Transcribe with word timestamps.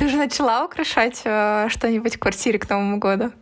Ты 0.00 0.06
уже 0.06 0.16
начала 0.16 0.64
украшать 0.64 1.20
э, 1.26 1.66
что-нибудь 1.68 2.16
в 2.16 2.18
квартире 2.18 2.58
к 2.58 2.70
Новому 2.70 2.96
году? 2.96 3.32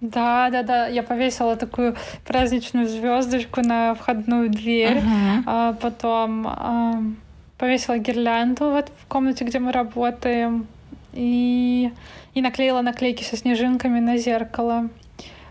Да, 0.00 0.50
да, 0.50 0.64
да. 0.64 0.88
Я 0.88 1.04
повесила 1.04 1.54
такую 1.54 1.94
праздничную 2.26 2.88
звездочку 2.88 3.60
на 3.60 3.94
входную 3.94 4.50
дверь. 4.50 4.96
Uh-huh. 4.96 5.42
А 5.46 5.72
потом 5.74 6.48
а, 6.48 7.00
повесила 7.58 7.96
гирлянду 7.98 8.70
вот 8.70 8.90
в 9.02 9.06
комнате, 9.06 9.44
где 9.44 9.60
мы 9.60 9.70
работаем. 9.70 10.66
И, 11.12 11.92
и 12.34 12.42
наклеила 12.42 12.80
наклейки 12.80 13.22
со 13.22 13.36
снежинками 13.36 14.00
на 14.00 14.16
зеркало. 14.16 14.88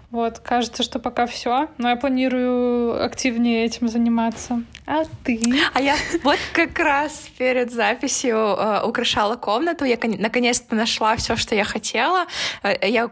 Вот, 0.09 0.39
кажется, 0.39 0.84
что 0.84 1.00
пока 1.00 1.25
все, 1.25 1.70
но 1.78 1.88
я 1.88 1.96
планирую 1.96 3.02
активнее 3.02 3.64
этим 3.64 3.88
заниматься. 3.88 4.62
А 4.88 5.04
ты? 5.23 5.39
А 5.73 5.82
я 5.82 5.95
вот 6.23 6.39
как 6.54 6.77
раз 6.79 7.29
перед 7.38 7.71
записью 7.71 8.36
э, 8.36 8.82
украшала 8.84 9.36
комнату. 9.36 9.86
Я 9.86 9.97
наконец-то 10.02 10.75
нашла 10.75 11.15
все, 11.15 11.36
что 11.36 11.54
я 11.54 11.64
хотела. 11.64 12.25
Э, 12.64 12.88
я 12.88 13.07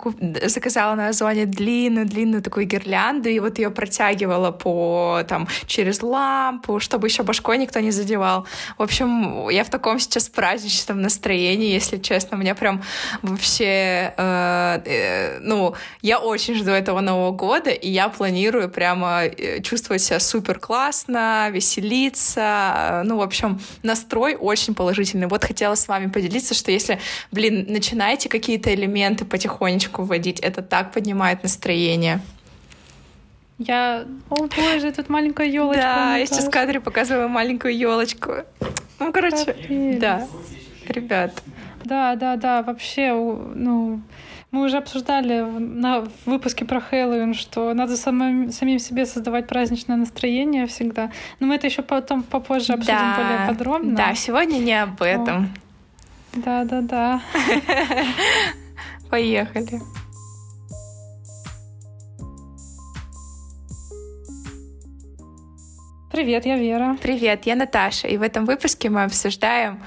заказала 0.46 0.96
на 0.96 1.10
Озоне 1.10 1.46
длинную-длинную 1.46 2.42
такую 2.42 2.66
гирлянду, 2.66 3.30
и 3.30 3.40
вот 3.40 3.60
ее 3.60 3.70
протягивала 3.70 4.52
по 4.52 5.22
там 5.28 5.48
через 5.68 6.02
лампу, 6.02 6.80
чтобы 6.80 7.08
еще 7.08 7.24
башкой 7.24 7.58
никто 7.60 7.80
не 7.80 7.92
задевал. 7.92 8.48
В 8.78 8.84
общем, 8.84 9.48
я 9.50 9.64
в 9.64 9.70
таком 9.70 10.00
сейчас 10.00 10.28
праздничном 10.28 11.02
настроении, 11.02 11.72
если 11.72 11.98
честно. 11.98 12.38
Мне 12.38 12.56
прям 12.56 12.82
вообще, 13.22 14.14
э, 14.18 14.82
э, 14.86 15.40
ну, 15.42 15.76
я 16.02 16.20
очень 16.20 16.56
жду 16.56 16.72
этого 16.72 17.00
Нового 17.02 17.32
года, 17.32 17.70
и 17.70 17.90
я 17.90 18.10
планирую 18.10 18.70
прямо 18.70 19.26
э, 19.26 19.62
чувствовать 19.62 20.02
себя 20.02 20.20
супер 20.20 20.60
классно, 20.60 21.50
веселиться. 21.60 23.04
Ну, 23.06 23.18
в 23.18 23.22
общем, 23.22 23.60
настрой 23.84 24.36
очень 24.36 24.74
положительный. 24.74 25.28
Вот 25.28 25.44
хотела 25.44 25.76
с 25.76 25.88
вами 25.88 26.10
поделиться, 26.10 26.54
что 26.54 26.72
если, 26.72 27.00
блин, 27.32 27.66
начинаете 27.68 28.30
какие-то 28.30 28.74
элементы 28.74 29.26
потихонечку 29.26 30.04
вводить, 30.04 30.40
это 30.40 30.62
так 30.62 30.92
поднимает 30.92 31.44
настроение. 31.44 32.22
Я... 33.58 34.06
О 34.30 34.48
боже, 34.48 34.92
тут 34.94 35.10
маленькая 35.10 35.48
елочка. 35.48 35.82
Да, 35.82 36.16
я 36.16 36.26
сейчас 36.26 36.46
в 36.46 36.50
кадре 36.50 36.80
показываю 36.80 37.28
маленькую 37.28 37.78
елочку. 37.78 38.32
Ну, 39.00 39.12
короче, 39.12 39.46
Капец. 39.46 40.00
да. 40.00 40.28
Ребят. 40.88 41.44
Да, 41.86 42.16
да, 42.16 42.36
да, 42.36 42.62
вообще, 42.62 43.14
ну, 43.14 44.02
мы 44.52 44.66
уже 44.66 44.78
обсуждали 44.78 45.42
на 45.42 46.02
в 46.02 46.10
выпуске 46.26 46.66
про 46.66 46.82
Хэллоуин, 46.82 47.34
что 47.34 47.74
надо 47.74 47.96
самим, 47.96 48.52
самим 48.52 48.80
себе 48.80 49.06
создавать 49.06 49.48
праздничное 49.48 49.96
настроение 49.96 50.66
всегда. 50.66 51.12
Но 51.40 51.48
мы 51.48 51.56
это 51.56 51.68
еще 51.68 51.84
потом 51.84 52.24
попозже 52.24 52.74
обсудим 52.74 52.96
да, 52.96 53.16
более 53.16 53.48
подробно. 53.48 53.96
Да, 53.96 54.16
сегодня 54.16 54.58
не 54.58 54.82
об 54.82 55.02
этом. 55.02 55.54
Да, 56.34 56.64
да, 56.64 56.82
да. 56.82 57.22
Поехали. 59.10 59.80
Привет, 66.12 66.46
я 66.48 66.58
Вера. 66.58 66.98
Привет, 67.02 67.46
я 67.46 67.56
Наташа. 67.56 68.08
И 68.08 68.18
в 68.18 68.24
этом 68.24 68.46
выпуске 68.46 68.90
мы 68.90 69.04
обсуждаем 69.04 69.80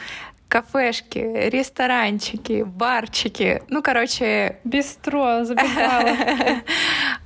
кафешки, 0.53 1.48
ресторанчики, 1.48 2.62
барчики. 2.62 3.62
Ну, 3.69 3.83
короче... 3.83 4.58
Бистро, 4.64 5.45
забегала. 5.45 6.14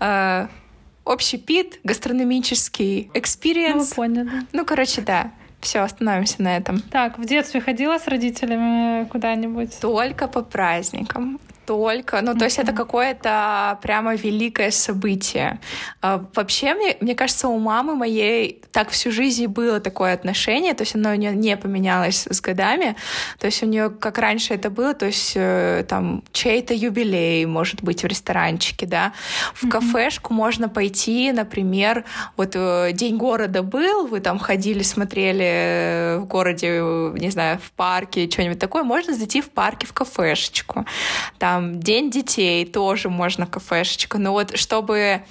Общепит, 1.05 1.81
гастрономический 1.83 3.11
experience. 3.15 3.91
Ну, 3.91 3.97
поняли. 3.97 4.31
Ну, 4.53 4.65
короче, 4.65 5.01
да. 5.01 5.33
Все, 5.61 5.81
остановимся 5.81 6.41
на 6.41 6.57
этом. 6.57 6.81
Так, 6.83 7.19
в 7.19 7.25
детстве 7.25 7.61
ходила 7.61 7.99
с 7.99 8.07
родителями 8.07 9.07
куда-нибудь? 9.07 9.77
Только 9.81 10.29
по 10.29 10.43
праздникам 10.43 11.41
только. 11.67 12.23
Ну, 12.23 12.35
то 12.35 12.45
есть 12.45 12.59
это 12.59 12.73
какое-то 12.73 13.79
прямо 13.83 14.15
великое 14.15 14.71
событие. 14.71 15.59
А, 16.01 16.25
вообще, 16.35 16.75
мне, 16.75 16.97
мне 17.01 17.15
кажется, 17.15 17.49
у 17.49 17.59
мамы 17.59 17.95
моей 17.95 18.63
так 18.73 18.91
всю 18.91 19.11
жизнь 19.11 19.47
было 19.47 19.81
такое 19.81 20.15
отношение, 20.15 20.75
то 20.75 20.83
есть 20.83 20.95
оно 20.95 21.15
не, 21.15 21.29
не 21.29 21.57
поменялось 21.57 22.27
с 22.31 22.41
годами. 22.41 22.97
То 23.39 23.47
есть 23.47 23.63
у 23.63 23.67
нее, 23.67 23.91
как 23.91 24.19
раньше 24.19 24.55
это 24.55 24.71
было, 24.71 24.95
то 24.95 25.07
есть 25.07 25.33
э, 25.35 25.85
там 25.89 26.23
чей-то 26.33 26.75
юбилей, 26.75 27.47
может 27.47 27.83
быть, 27.83 28.03
в 28.03 28.07
ресторанчике, 28.07 28.87
да. 28.87 29.13
В 29.55 29.65
mm-hmm. 29.65 29.71
кафешку 29.71 30.35
можно 30.35 30.69
пойти, 30.69 31.33
например, 31.33 32.05
вот 32.37 32.53
э, 32.55 32.91
День 32.93 33.17
города 33.17 33.63
был, 33.63 34.07
вы 34.07 34.21
там 34.21 34.39
ходили, 34.39 34.83
смотрели 34.83 36.19
в 36.19 36.27
городе, 36.27 36.81
не 37.15 37.31
знаю, 37.31 37.59
в 37.59 37.73
парке, 37.73 38.31
что-нибудь 38.31 38.59
такое, 38.59 38.85
можно 38.85 39.15
зайти 39.15 39.41
в 39.41 39.51
парке 39.51 39.87
в 39.87 39.93
кафешечку. 39.93 40.85
Там 41.39 41.56
там 41.57 41.81
День 41.81 42.11
детей 42.11 42.67
тоже 42.67 43.09
можно 43.09 43.47
кафешечка. 43.47 44.19
Но 44.19 44.33
вот 44.33 44.57
чтобы 44.57 45.23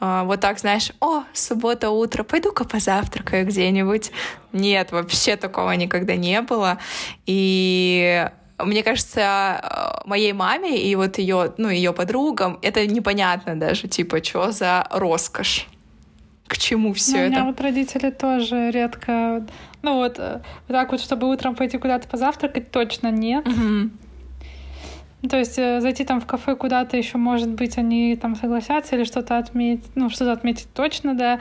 э, 0.00 0.22
вот 0.24 0.40
так, 0.40 0.58
знаешь, 0.58 0.92
о, 1.00 1.24
суббота 1.34 1.90
утро, 1.90 2.22
пойду-ка 2.22 2.64
позавтракаю 2.64 3.46
где-нибудь. 3.46 4.10
Нет, 4.52 4.92
вообще 4.92 5.36
такого 5.36 5.72
никогда 5.72 6.16
не 6.16 6.40
было. 6.40 6.78
И 7.26 8.30
мне 8.58 8.82
кажется, 8.82 10.02
моей 10.06 10.32
маме 10.32 10.80
и 10.80 10.96
вот 10.96 11.18
ее, 11.18 11.52
ну, 11.58 11.68
ее 11.68 11.92
подругам 11.92 12.58
это 12.62 12.86
непонятно 12.86 13.54
даже, 13.54 13.88
типа, 13.88 14.24
что 14.24 14.50
за 14.50 14.86
роскошь 14.90 15.66
к 16.46 16.56
чему 16.56 16.94
все 16.94 17.12
ну, 17.12 17.18
это? 17.18 17.26
У 17.26 17.30
меня 17.30 17.44
вот 17.44 17.60
родители 17.60 18.10
тоже 18.10 18.70
редко, 18.70 19.46
ну 19.82 19.96
вот, 19.96 20.18
э, 20.18 20.40
вот 20.66 20.74
так 20.74 20.90
вот, 20.90 21.02
чтобы 21.02 21.28
утром 21.28 21.54
пойти 21.54 21.76
куда-то 21.76 22.08
позавтракать, 22.08 22.70
точно 22.70 23.10
нет. 23.10 23.46
Угу. 23.46 23.90
То 25.28 25.36
есть 25.36 25.58
э, 25.58 25.80
зайти 25.80 26.04
там 26.04 26.20
в 26.20 26.26
кафе 26.26 26.54
куда-то 26.54 26.96
еще, 26.96 27.18
может 27.18 27.50
быть, 27.50 27.76
они 27.76 28.14
там 28.14 28.36
согласятся 28.36 28.94
или 28.94 29.04
что-то 29.04 29.38
отметить, 29.38 29.90
ну, 29.96 30.10
что-то 30.10 30.32
отметить 30.32 30.68
точно, 30.72 31.14
да. 31.14 31.40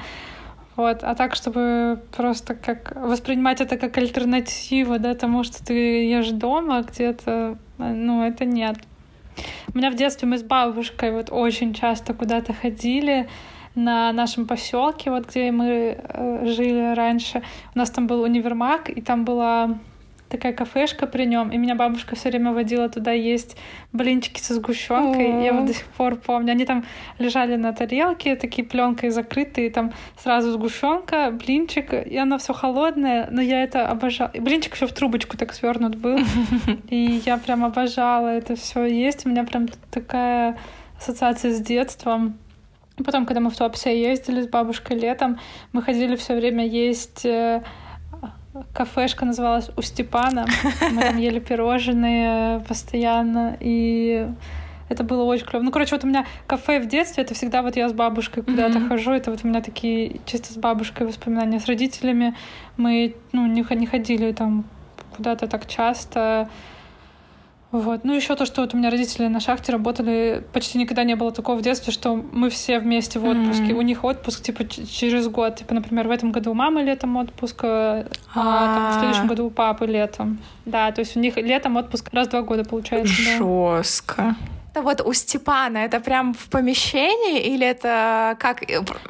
Вот, 0.75 1.03
а 1.03 1.15
так, 1.15 1.35
чтобы 1.35 1.99
просто 2.15 2.55
как 2.55 2.95
воспринимать 2.95 3.61
это 3.61 3.77
как 3.77 3.97
альтернативу, 3.97 4.99
да, 4.99 5.13
тому, 5.13 5.43
что 5.43 5.63
ты 5.63 6.07
ешь 6.07 6.29
дома 6.29 6.81
где-то, 6.81 7.57
ну, 7.77 8.23
это 8.23 8.45
нет. 8.45 8.77
У 9.73 9.77
меня 9.77 9.91
в 9.91 9.95
детстве 9.95 10.27
мы 10.27 10.37
с 10.37 10.43
бабушкой 10.43 11.11
вот 11.11 11.29
очень 11.31 11.73
часто 11.73 12.13
куда-то 12.13 12.53
ходили 12.53 13.27
на 13.75 14.11
нашем 14.11 14.47
поселке, 14.47 15.11
вот 15.11 15.29
где 15.29 15.51
мы 15.51 15.99
э, 15.99 16.45
жили 16.45 16.95
раньше. 16.95 17.43
У 17.75 17.77
нас 17.77 17.91
там 17.91 18.07
был 18.07 18.23
универмаг, 18.23 18.89
и 18.89 19.01
там 19.01 19.23
была 19.23 19.77
такая 20.29 20.53
кафешка 20.53 21.07
при 21.07 21.25
нем, 21.25 21.51
и 21.51 21.57
меня 21.57 21.75
бабушка 21.75 22.15
все 22.15 22.29
время 22.29 22.51
водила 22.51 22.89
туда 22.89 23.11
есть 23.11 23.57
блинчики 23.93 24.39
со 24.39 24.53
сгущенкой. 24.53 25.43
Я 25.43 25.53
вот 25.53 25.65
до 25.65 25.73
сих 25.73 25.85
пор 25.85 26.15
помню. 26.15 26.51
Они 26.51 26.65
там 26.65 26.85
лежали 27.19 27.55
на 27.55 27.73
тарелке, 27.73 28.35
такие 28.35 28.67
пленкой 28.67 29.09
закрытые, 29.09 29.69
там 29.69 29.93
сразу 30.17 30.51
сгущенка, 30.51 31.31
блинчик, 31.31 31.93
и 31.93 32.17
оно 32.17 32.37
все 32.37 32.53
холодное, 32.53 33.27
но 33.31 33.41
я 33.41 33.63
это 33.63 33.87
обожала. 33.87 34.31
И 34.33 34.39
блинчик 34.39 34.75
еще 34.75 34.87
в 34.87 34.93
трубочку 34.93 35.37
так 35.37 35.53
свернут 35.53 35.95
был. 35.95 36.19
И 36.89 37.21
я 37.25 37.37
прям 37.37 37.63
обожала 37.63 38.27
это 38.27 38.55
все 38.55 38.85
есть. 38.85 39.25
У 39.25 39.29
меня 39.29 39.43
прям 39.43 39.67
такая 39.91 40.57
ассоциация 40.99 41.51
с 41.51 41.61
детством. 41.61 42.37
Потом, 43.03 43.25
когда 43.25 43.41
мы 43.41 43.51
в 43.51 43.55
Туапсе 43.55 44.01
ездили 44.01 44.41
с 44.41 44.47
бабушкой 44.47 44.97
летом, 44.97 45.39
мы 45.71 45.83
ходили 45.83 46.15
все 46.15 46.35
время 46.35 46.65
есть 46.65 47.25
э, 47.25 47.61
кафешка 48.73 49.25
называлась 49.25 49.69
у 49.75 49.81
Степана. 49.81 50.45
Мы 50.91 51.01
там 51.01 51.17
ели 51.17 51.39
пирожные 51.39 52.59
постоянно, 52.61 53.57
и 53.59 54.27
это 54.89 55.03
было 55.03 55.23
очень 55.23 55.45
клево. 55.45 55.63
Ну, 55.63 55.71
короче, 55.71 55.95
вот 55.95 56.03
у 56.03 56.07
меня 56.07 56.25
кафе 56.45 56.79
в 56.79 56.87
детстве, 56.87 57.23
это 57.23 57.33
всегда 57.33 57.61
вот 57.61 57.75
я 57.75 57.89
с 57.89 57.93
бабушкой 57.93 58.43
куда-то 58.43 58.79
mm-hmm. 58.79 58.87
хожу, 58.87 59.11
это 59.11 59.31
вот 59.31 59.41
у 59.43 59.47
меня 59.47 59.61
такие 59.61 60.21
чисто 60.25 60.53
с 60.53 60.57
бабушкой 60.57 61.07
воспоминания. 61.07 61.59
С 61.59 61.65
родителями 61.65 62.35
мы, 62.77 63.15
ну, 63.33 63.47
не, 63.47 63.65
не 63.75 63.85
ходили 63.85 64.31
там 64.31 64.65
куда-то 65.15 65.47
так 65.47 65.67
часто. 65.67 66.49
Вот. 67.71 68.05
Ну, 68.05 68.15
еще 68.15 68.35
то, 68.35 68.45
что 68.45 68.61
вот 68.61 68.73
у 68.73 68.77
меня 68.77 68.89
родители 68.89 69.27
на 69.27 69.41
шахте 69.41 69.73
работали, 69.73 70.43
почти 70.53 70.77
никогда 70.77 71.03
не 71.03 71.15
было 71.15 71.31
такого 71.31 71.57
в 71.57 71.61
детстве, 71.61 71.91
что 71.91 72.15
мы 72.15 72.49
все 72.49 72.79
вместе 72.79 73.19
в 73.19 73.25
отпуске. 73.25 73.73
Mm-hmm. 73.73 73.77
У 73.77 73.81
них 73.81 74.03
отпуск, 74.05 74.41
типа, 74.41 74.65
через 74.65 75.27
год. 75.27 75.57
Типа, 75.57 75.73
например, 75.73 76.07
в 76.07 76.11
этом 76.11 76.31
году 76.31 76.51
у 76.51 76.53
мамы 76.53 76.83
летом 76.83 77.17
отпуск, 77.17 77.59
а, 77.63 78.07
а 78.33 78.75
там, 78.75 78.91
в 78.91 78.99
следующем 78.99 79.27
году 79.27 79.47
у 79.47 79.49
папы 79.49 79.85
летом. 79.85 80.39
Да, 80.65 80.91
то 80.91 80.99
есть 80.99 81.17
у 81.17 81.19
них 81.19 81.35
летом 81.35 81.75
отпуск 81.75 82.07
раз 82.13 82.27
в 82.27 82.31
два 82.31 82.41
года 82.41 82.63
получается. 82.63 83.13
Жестко. 83.13 84.35
Да. 84.73 84.81
вот 84.81 85.01
у 85.01 85.11
Степана 85.11 85.79
это 85.79 85.99
прям 85.99 86.33
в 86.33 86.49
помещении 86.49 87.41
или 87.53 87.67
это 87.67 88.37
как? 88.39 88.63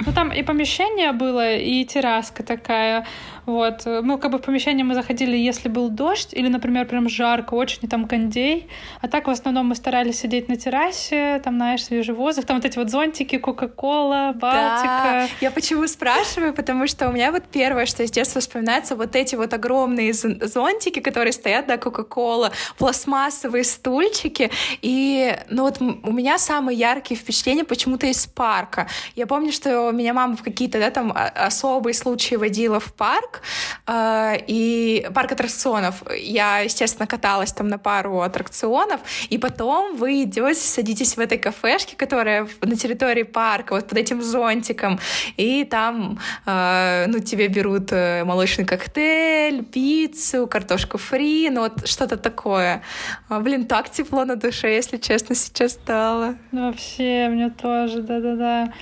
Ну 0.06 0.13
там 0.13 0.31
и 0.31 0.42
помещение 0.42 1.12
было, 1.12 1.53
и 1.53 1.86
терраска 1.86 2.42
такая. 2.42 3.06
Вот. 3.48 3.86
Ну, 3.86 4.18
как 4.18 4.32
бы 4.32 4.40
в 4.40 4.42
помещение 4.42 4.84
мы 4.84 4.94
заходили, 4.94 5.38
если 5.38 5.70
был 5.70 5.90
дождь 5.90 6.34
или, 6.34 6.50
например, 6.50 6.86
прям 6.86 7.08
жарко, 7.08 7.54
очень, 7.54 7.80
и 7.84 7.88
там 7.88 8.06
кондей. 8.06 8.68
А 9.02 9.08
так 9.08 9.28
в 9.28 9.30
основном 9.30 9.68
мы 9.68 9.76
старались 9.76 10.20
сидеть 10.20 10.50
на 10.50 10.58
террасе, 10.58 11.40
там, 11.44 11.56
знаешь, 11.56 11.86
свежий 11.86 12.14
воздух, 12.14 12.44
там 12.46 12.58
вот 12.58 12.66
эти 12.66 12.78
вот 12.78 12.90
зонтики, 12.90 13.38
Кока-Кола, 13.38 14.34
Балтика. 14.36 15.02
Да. 15.04 15.28
Я 15.40 15.52
почему 15.52 15.88
спрашиваю? 15.88 16.54
Потому 16.54 16.88
что 16.88 17.08
у 17.08 17.14
меня 17.14 17.32
вот 17.32 17.44
первое, 17.50 17.86
что 17.86 18.04
из 18.04 18.12
детства 18.12 18.42
вспоминается, 18.42 18.98
вот 18.98 19.16
эти 19.16 19.36
вот 19.36 19.54
огромные 19.54 20.12
зонтики, 20.12 21.00
которые 21.00 21.32
стоят, 21.32 21.68
да, 21.68 21.78
Кока-Кола, 21.78 22.52
пластмассовые 22.78 23.64
стульчики. 23.64 24.52
И, 24.82 25.34
ну 25.50 25.64
вот 25.64 25.80
у 25.80 26.12
меня 26.12 26.38
самые 26.38 26.78
яркие 26.78 27.18
впечатления 27.18 27.64
почему-то 27.64 28.08
из 28.08 28.28
парка. 28.28 28.90
Я 29.16 29.26
помню, 29.26 29.54
что 29.54 29.92
меня 29.92 30.14
мама 30.14 30.36
в 30.36 30.44
какие-то, 30.44 30.80
да, 30.80 30.92
там 30.92 31.14
особые 31.16 31.94
случаи 31.94 32.36
водила 32.36 32.82
в 32.82 32.94
парк, 32.94 33.37
э, 33.86 34.38
и 34.48 35.07
парк 35.13 35.31
аттракционов. 35.31 36.04
Я, 36.18 36.60
естественно, 36.60 37.07
каталась 37.07 37.51
там 37.51 37.68
на 37.68 37.78
пару 37.78 38.22
аттракционов, 38.22 39.01
и 39.30 39.38
потом 39.38 39.95
вы 39.98 40.24
идете, 40.24 40.54
садитесь 40.56 41.18
в 41.18 41.19
этой 41.19 41.38
кафешке, 41.38 41.95
которая 41.95 42.48
на 42.62 42.75
территории 42.75 43.24
парка, 43.24 43.74
вот 43.74 43.88
под 43.88 43.98
этим 43.98 44.22
зонтиком, 44.22 45.00
и 45.38 45.63
там, 45.63 46.19
э, 46.45 47.06
ну, 47.07 47.19
тебе 47.19 47.48
берут 47.48 47.92
э, 47.92 48.24
молочный 48.24 48.66
коктейль, 48.66 49.63
пиццу, 49.63 50.48
картошку 50.48 50.98
фри, 50.98 51.50
ну, 51.50 51.62
вот 51.62 51.88
что-то 51.88 52.18
такое. 52.18 52.81
А, 53.30 53.39
блин, 53.39 53.66
так 53.66 53.89
тепло 53.89 54.25
на 54.25 54.36
душе, 54.36 54.74
если 54.74 54.98
честно, 54.98 55.36
сейчас 55.36 55.74
стало. 55.74 56.36
Вообще, 56.51 57.30
мне 57.30 57.50
тоже, 57.50 58.01
да-да-да. 58.01 58.74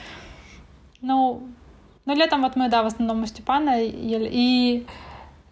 Ну, 1.02 1.48
ну, 2.06 2.16
летом 2.16 2.42
вот 2.42 2.56
мы, 2.56 2.70
да, 2.70 2.84
в 2.84 2.86
основном 2.86 3.24
у 3.24 3.26
Степана 3.26 3.82
ели. 3.82 4.30
И 4.32 4.86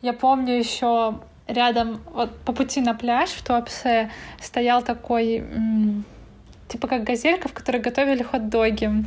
я 0.01 0.13
помню 0.13 0.53
еще 0.53 1.19
рядом, 1.47 1.99
вот 2.13 2.37
по 2.45 2.53
пути 2.53 2.81
на 2.81 2.93
пляж 2.93 3.29
в 3.29 3.43
Туапсе 3.43 4.11
стоял 4.39 4.81
такой, 4.81 5.43
типа 6.67 6.87
как 6.87 7.03
газелька, 7.03 7.47
в 7.47 7.53
которой 7.53 7.81
готовили 7.81 8.23
хот-доги. 8.23 9.05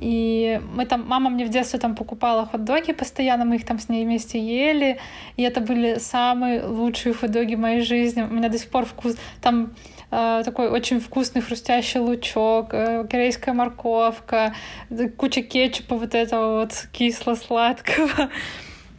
И 0.00 0.60
мы 0.74 0.86
там, 0.86 1.06
мама 1.06 1.30
мне 1.30 1.46
в 1.46 1.50
детстве 1.50 1.78
там 1.78 1.94
покупала 1.94 2.46
хот-доги 2.46 2.92
постоянно, 2.92 3.44
мы 3.44 3.56
их 3.56 3.64
там 3.64 3.78
с 3.78 3.88
ней 3.88 4.04
вместе 4.04 4.38
ели, 4.38 4.98
и 5.36 5.42
это 5.42 5.60
были 5.60 5.98
самые 5.98 6.64
лучшие 6.64 7.14
хот-доги 7.14 7.54
моей 7.54 7.80
жизни. 7.80 8.22
У 8.22 8.26
меня 8.26 8.48
до 8.48 8.58
сих 8.58 8.68
пор 8.70 8.84
вкус, 8.84 9.16
там 9.40 9.70
такой 10.44 10.68
очень 10.68 11.00
вкусный 11.00 11.42
хрустящий 11.42 12.00
лучок, 12.00 12.72
э, 12.72 13.04
корейская 13.10 13.52
морковка, 13.52 14.54
куча 15.16 15.42
кетчупа 15.42 15.96
вот 15.96 16.14
этого 16.14 16.60
вот 16.60 16.88
кисло-сладкого. 16.92 18.30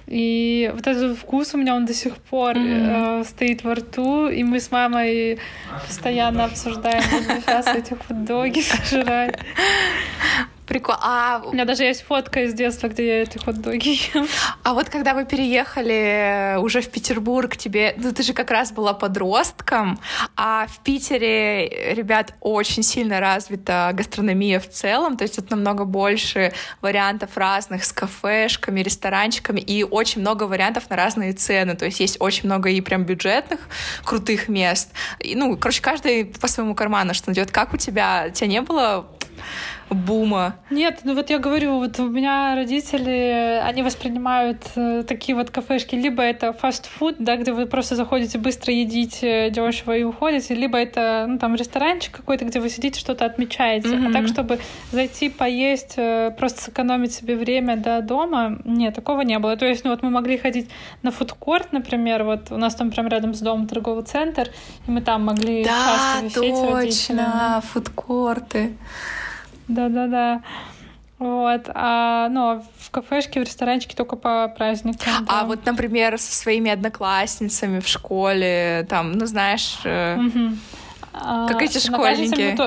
И 0.08 0.70
вот 0.74 0.86
этот 0.86 1.18
вкус 1.18 1.54
у 1.54 1.58
меня 1.58 1.76
он 1.76 1.86
до 1.86 1.94
сих 1.94 2.18
пор 2.18 2.56
mm-hmm. 2.56 3.22
э, 3.22 3.24
стоит 3.24 3.64
во 3.64 3.76
рту, 3.76 4.28
и 4.28 4.44
мы 4.44 4.60
с 4.60 4.70
мамой 4.70 5.40
постоянно 5.88 6.46
обсуждаем, 6.46 7.02
сейчас 7.02 7.68
эти 7.68 7.94
хот-доги 7.94 8.62
сожрать. 8.62 9.40
Прикол. 10.68 10.96
А... 11.00 11.42
У 11.46 11.54
меня 11.54 11.66
даже 11.66 11.84
есть 11.84 12.04
фотка 12.04 12.44
из 12.44 12.54
детства, 12.54 12.88
где 12.88 13.08
я 13.08 13.22
эти 13.22 13.38
хот-доги 13.38 14.00
ем. 14.14 14.28
А 14.64 14.74
вот 14.74 14.90
когда 14.90 15.14
вы 15.14 15.26
переехали 15.26 16.58
уже 16.60 16.82
в 16.82 16.90
Петербург, 16.90 17.56
тебе, 17.56 17.94
ну 17.98 18.12
ты 18.12 18.24
же 18.24 18.34
как 18.34 18.50
раз 18.52 18.72
была 18.72 18.94
подростком, 18.94 20.00
а 20.36 20.68
в 20.68 20.80
Питере, 20.80 21.94
ребят, 21.94 22.34
очень 22.40 22.84
сильно 22.84 23.20
развита 23.20 23.92
гастрономия 23.94 24.60
в 24.60 24.70
целом, 24.70 25.18
то 25.18 25.24
есть 25.24 25.36
тут 25.36 25.52
намного 25.52 25.86
больше 25.86 26.52
вариантов 26.82 27.38
разных 27.38 27.86
с 27.86 27.92
кафешками, 27.92 28.82
ресторанчиками 28.82 29.60
и 29.60 29.84
очень 29.84 30.22
много 30.22 30.44
вариантов 30.44 30.90
на 30.90 30.96
разные 30.96 31.34
цены, 31.34 31.76
то 31.76 31.86
есть 31.86 32.00
есть 32.00 32.18
очень 32.20 32.46
много 32.46 32.70
и 32.70 32.82
прям 32.82 33.04
бюджетных 33.04 33.60
крутых 34.04 34.48
мест. 34.48 34.92
И, 35.20 35.36
ну, 35.36 35.56
короче, 35.58 35.82
каждый 35.82 36.26
по 36.26 36.48
своему 36.48 36.76
карману 36.76 37.14
что 37.14 37.30
найдет. 37.30 37.52
Как 37.52 37.74
у 37.74 37.78
тебя? 37.78 38.26
У 38.30 38.32
тебя 38.32 38.48
не 38.48 38.62
было 38.62 39.08
бума. 39.90 40.56
Нет, 40.70 41.02
ну 41.04 41.14
вот 41.14 41.30
я 41.30 41.38
говорю, 41.38 41.78
вот 41.78 42.00
у 42.00 42.08
меня 42.08 42.56
родители, 42.56 43.62
они 43.64 43.84
воспринимают 43.84 44.64
э, 44.76 45.04
такие 45.08 45.36
вот 45.36 45.52
кафешки, 45.52 45.96
либо 45.96 46.24
это 46.24 46.54
фастфуд, 46.54 47.16
да, 47.20 47.38
где 47.38 47.52
вы 47.54 47.66
просто 47.66 47.96
заходите, 47.96 48.38
быстро 48.38 48.74
едите 48.74 49.50
дешево 49.52 49.96
и 49.96 50.04
уходите, 50.04 50.56
либо 50.56 50.78
это, 50.78 51.26
ну, 51.28 51.38
там, 51.38 51.56
ресторанчик 51.56 52.16
какой-то, 52.16 52.46
где 52.46 52.60
вы 52.60 52.70
сидите, 52.70 53.00
что-то 53.00 53.26
отмечаете. 53.26 53.90
Mm-hmm. 53.90 54.10
А 54.10 54.14
так, 54.14 54.28
чтобы 54.28 54.60
зайти 54.92 55.30
поесть, 55.30 55.94
э, 55.98 56.32
просто 56.38 56.64
сэкономить 56.64 57.14
себе 57.14 57.36
время 57.36 57.76
до 57.78 58.02
дома, 58.02 58.60
нет, 58.66 58.96
такого 58.96 59.22
не 59.22 59.38
было. 59.40 59.56
То 59.56 59.66
есть, 59.66 59.84
ну 59.84 59.92
вот 59.92 60.02
мы 60.02 60.10
могли 60.10 60.38
ходить 60.38 60.70
на 61.04 61.12
фудкорт, 61.12 61.72
например, 61.72 62.24
вот 62.24 62.52
у 62.52 62.58
нас 62.58 62.76
там 62.76 62.92
прям 62.92 63.08
рядом 63.08 63.34
с 63.34 63.40
домом 63.40 63.68
торговый 63.68 64.04
центр, 64.04 64.50
и 64.88 64.92
мы 64.92 65.02
там 65.02 65.26
могли 65.26 65.64
да, 65.64 66.22
часто 66.24 66.40
висеть. 66.42 67.08
Точно, 67.08 67.62
фудкорты. 67.72 68.74
Да-да-да. 69.68 70.42
Вот, 71.18 71.70
а, 71.74 72.28
ну, 72.30 72.62
в 72.78 72.92
кафешке, 72.92 73.40
в 73.40 73.44
ресторанчике 73.44 73.96
только 73.96 74.18
по 74.18 74.50
праздникам. 74.50 75.26
А 75.30 75.46
вот, 75.46 75.66
например, 75.66 76.18
со 76.18 76.36
своими 76.36 76.70
одноклассницами 76.70 77.80
в 77.80 77.88
школе, 77.88 78.86
там, 78.90 79.14
ну, 79.14 79.26
знаешь, 79.26 79.80
угу. 79.84 80.58
как 81.14 81.62
эти 81.62 81.78
школьники. 81.78 82.58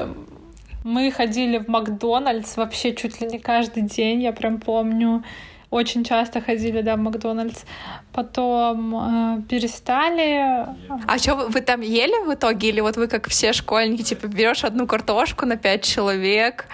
Мы 0.84 1.10
ходили 1.10 1.58
в 1.58 1.68
Макдональдс 1.68 2.56
вообще 2.56 2.94
чуть 2.94 3.20
ли 3.20 3.26
не 3.26 3.38
каждый 3.38 3.82
день, 3.82 4.22
я 4.22 4.32
прям 4.32 4.58
помню 4.58 5.22
очень 5.70 6.02
часто 6.02 6.40
ходили, 6.40 6.80
да, 6.80 6.96
в 6.96 6.98
Макдональдс. 6.98 7.64
Потом 8.12 8.94
э, 8.96 9.42
перестали. 9.48 10.66
А 11.06 11.18
что 11.18 11.34
вы, 11.34 11.48
вы 11.48 11.60
там 11.60 11.82
ели 11.82 12.24
в 12.24 12.32
итоге? 12.32 12.70
Или 12.70 12.80
вот 12.80 12.96
вы, 12.96 13.06
как 13.06 13.28
все 13.28 13.52
школьники, 13.52 14.02
типа, 14.02 14.28
берешь 14.28 14.64
одну 14.64 14.86
картошку 14.86 15.44
на 15.44 15.56
пять 15.56 15.84
человек? 15.84 16.66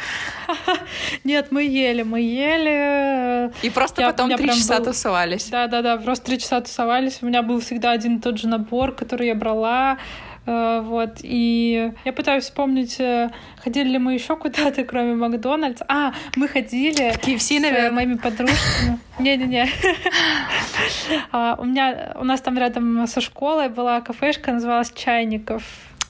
Нет, 1.25 1.49
мы 1.50 1.64
ели, 1.64 2.02
мы 2.02 2.20
ели. 2.20 3.52
И 3.62 3.70
просто 3.70 4.02
Я, 4.02 4.11
потом 4.11 4.31
три 4.37 4.49
часа 4.49 4.79
был... 4.79 4.87
тусовались? 4.87 5.49
Да-да-да, 5.49 5.96
просто 5.96 6.26
три 6.26 6.38
часа 6.38 6.61
тусовались. 6.61 7.19
У 7.20 7.26
меня 7.26 7.43
был 7.43 7.61
всегда 7.61 7.91
один 7.91 8.19
и 8.19 8.20
тот 8.20 8.38
же 8.38 8.46
набор, 8.46 8.93
который 8.93 9.26
я 9.26 9.35
брала. 9.35 9.99
Э, 10.46 10.81
вот, 10.82 11.19
и 11.23 11.93
я 12.05 12.12
пытаюсь 12.12 12.44
вспомнить, 12.44 13.00
э, 13.00 13.31
ходили 13.62 13.91
ли 13.91 13.99
мы 13.99 14.14
еще 14.14 14.37
куда-то, 14.37 14.85
кроме 14.85 15.14
Макдональдс. 15.14 15.82
А, 15.88 16.12
мы 16.37 16.49
ходили 16.49 17.12
в 17.12 17.19
KFC, 17.19 17.61
наверное. 17.61 17.91
с 17.91 17.93
моими 17.93 18.14
подружками. 18.14 18.99
Не-не-не. 19.19 19.69
А, 21.32 21.56
у 21.58 21.64
меня, 21.64 22.12
у 22.17 22.25
нас 22.25 22.41
там 22.41 22.58
рядом 22.58 23.06
со 23.06 23.20
школой 23.20 23.69
была 23.69 24.00
кафешка, 24.00 24.52
называлась 24.52 24.93
«Чайников». 24.93 25.62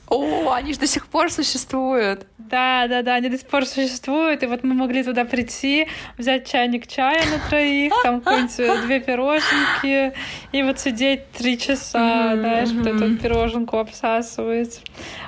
О, 0.09 0.53
они 0.53 0.75
же 0.75 0.79
до 0.79 0.87
сих 0.87 1.07
пор 1.07 1.31
существуют. 1.31 2.27
Да, 2.37 2.87
да, 2.89 3.03
да, 3.03 3.15
они 3.15 3.31
до 3.31 3.39
сих 3.39 3.47
пор 3.47 3.65
существуют. 3.65 4.43
И 4.43 4.47
вот 4.47 4.63
мы 4.63 4.75
могли 4.75 5.03
туда 5.03 5.25
прийти, 5.25 5.89
взять 6.19 6.47
чайник 6.47 6.87
чая 6.87 7.23
на 7.31 7.39
троих, 7.49 7.93
там 8.03 8.21
какие-нибудь 8.21 8.61
э, 8.61 8.87
две 8.87 9.01
пироженки, 9.01 10.13
и 10.53 10.63
вот 10.63 10.79
сидеть 10.79 11.31
три 11.33 11.59
часа, 11.59 12.37
знаешь, 12.37 12.71
вот 12.71 12.87
эту 12.87 13.17
пироженку 13.17 13.79
обсасывать. 13.79 14.83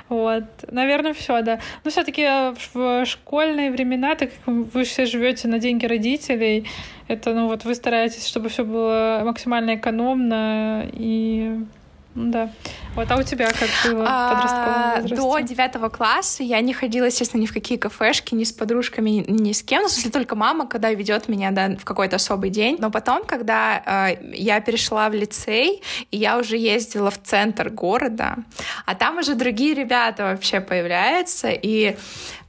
Вот. 0.09 0.43
Наверное, 0.71 1.13
все, 1.13 1.41
да. 1.41 1.59
Но 1.83 1.91
все-таки 1.91 2.21
э, 2.21 2.53
в 2.73 3.05
школьные 3.05 3.71
времена, 3.71 4.15
так 4.15 4.29
как 4.31 4.53
вы 4.53 4.83
все 4.83 5.05
живете 5.05 5.47
на 5.47 5.59
деньги 5.59 5.85
родителей, 5.85 6.67
это, 7.07 7.33
ну 7.33 7.47
вот, 7.47 7.65
вы 7.65 7.73
стараетесь, 7.73 8.27
чтобы 8.27 8.49
все 8.49 8.63
было 8.63 9.21
максимально 9.25 9.75
экономно 9.75 10.87
и 10.93 11.59
да. 12.17 12.49
Вот, 12.95 13.11
а 13.11 13.17
у 13.17 13.21
тебя 13.21 13.51
как 13.51 13.69
было 13.83 14.03
подростковом 14.33 15.07
До 15.07 15.39
девятого 15.47 15.89
класса 15.89 16.41
я 16.41 16.59
не 16.61 16.73
ходила, 16.73 17.05
естественно, 17.05 17.41
ни 17.41 17.45
в 17.45 17.53
какие 17.53 17.77
кафешки, 17.77 18.33
ни 18.33 18.43
с 18.43 18.51
подружками, 18.51 19.23
ни, 19.27 19.51
с 19.51 19.61
кем. 19.61 19.83
Ну, 19.83 19.87
в 19.87 19.91
смысле, 19.91 20.09
только 20.09 20.35
мама, 20.35 20.65
когда 20.67 20.91
ведет 20.91 21.29
меня 21.29 21.51
да, 21.51 21.75
в 21.77 21.85
какой-то 21.85 22.15
особый 22.15 22.49
день. 22.49 22.77
Но 22.79 22.89
потом, 22.89 23.23
когда 23.23 24.09
э, 24.09 24.33
я 24.33 24.59
перешла 24.61 25.09
в 25.09 25.13
лицей, 25.13 25.83
и 26.09 26.17
я 26.17 26.39
уже 26.39 26.57
ездила 26.57 27.11
в 27.11 27.21
центр 27.21 27.69
города, 27.69 28.37
а 28.87 28.95
там 28.95 29.19
уже 29.19 29.35
другие 29.35 29.75
ребята 29.75 30.23
вообще 30.23 30.59
появляются, 30.59 31.49
и 31.49 31.95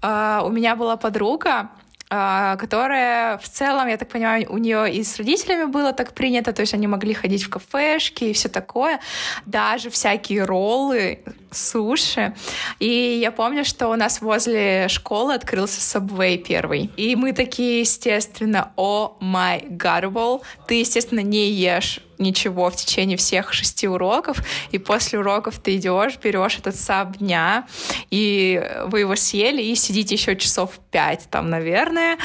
э, 0.03 0.41
у 0.43 0.49
меня 0.49 0.77
была 0.77 0.97
подруга, 0.97 1.51
а, 1.51 1.71
которая 2.09 3.39
в 3.39 3.49
целом, 3.49 3.89
я 3.89 3.97
так 3.97 4.09
понимаю, 4.09 4.47
у 4.51 4.59
нее 4.59 4.93
и 4.93 5.05
с 5.05 5.19
родителями 5.19 5.65
было 5.65 5.93
так 5.93 6.15
принято, 6.15 6.53
то 6.53 6.63
есть 6.63 6.75
они 6.75 6.87
могли 6.87 7.15
ходить 7.15 7.43
в 7.43 7.51
кафешки 7.51 8.25
и 8.25 8.33
все 8.33 8.49
такое, 8.49 9.01
даже 9.47 9.91
всякие 9.91 10.45
роллы, 10.45 11.21
суши. 11.51 12.35
И 12.79 13.19
я 13.21 13.33
помню, 13.33 13.65
что 13.65 13.89
у 13.89 13.97
нас 13.97 14.21
возле 14.21 14.89
школы 14.89 15.35
открылся 15.35 15.81
Subway 15.81 16.37
первый. 16.39 16.91
И 16.97 17.17
мы 17.17 17.33
такие, 17.33 17.81
естественно, 17.81 18.73
о 18.77 19.17
май 19.21 19.65
гарбл, 19.69 20.43
ты, 20.67 20.81
естественно, 20.81 21.21
не 21.21 21.51
ешь 21.51 22.01
ничего 22.19 22.69
в 22.71 22.77
течение 22.77 23.17
всех 23.17 23.53
шести 23.53 23.87
уроков, 23.87 24.39
и 24.73 24.79
после 24.79 25.19
уроков 25.19 25.59
ты 25.59 25.77
идешь, 25.77 26.19
берешь 26.23 26.59
этот 26.59 26.77
саб 26.77 27.17
дня, 27.19 27.67
и 28.11 28.63
вы 28.87 29.01
его 29.01 29.17
съели, 29.17 29.63
и 29.63 29.75
сидите 29.75 30.17
еще 30.17 30.37
часов 30.37 30.81
пять 30.91 31.29
там, 31.31 31.49
наверное. 31.49 32.19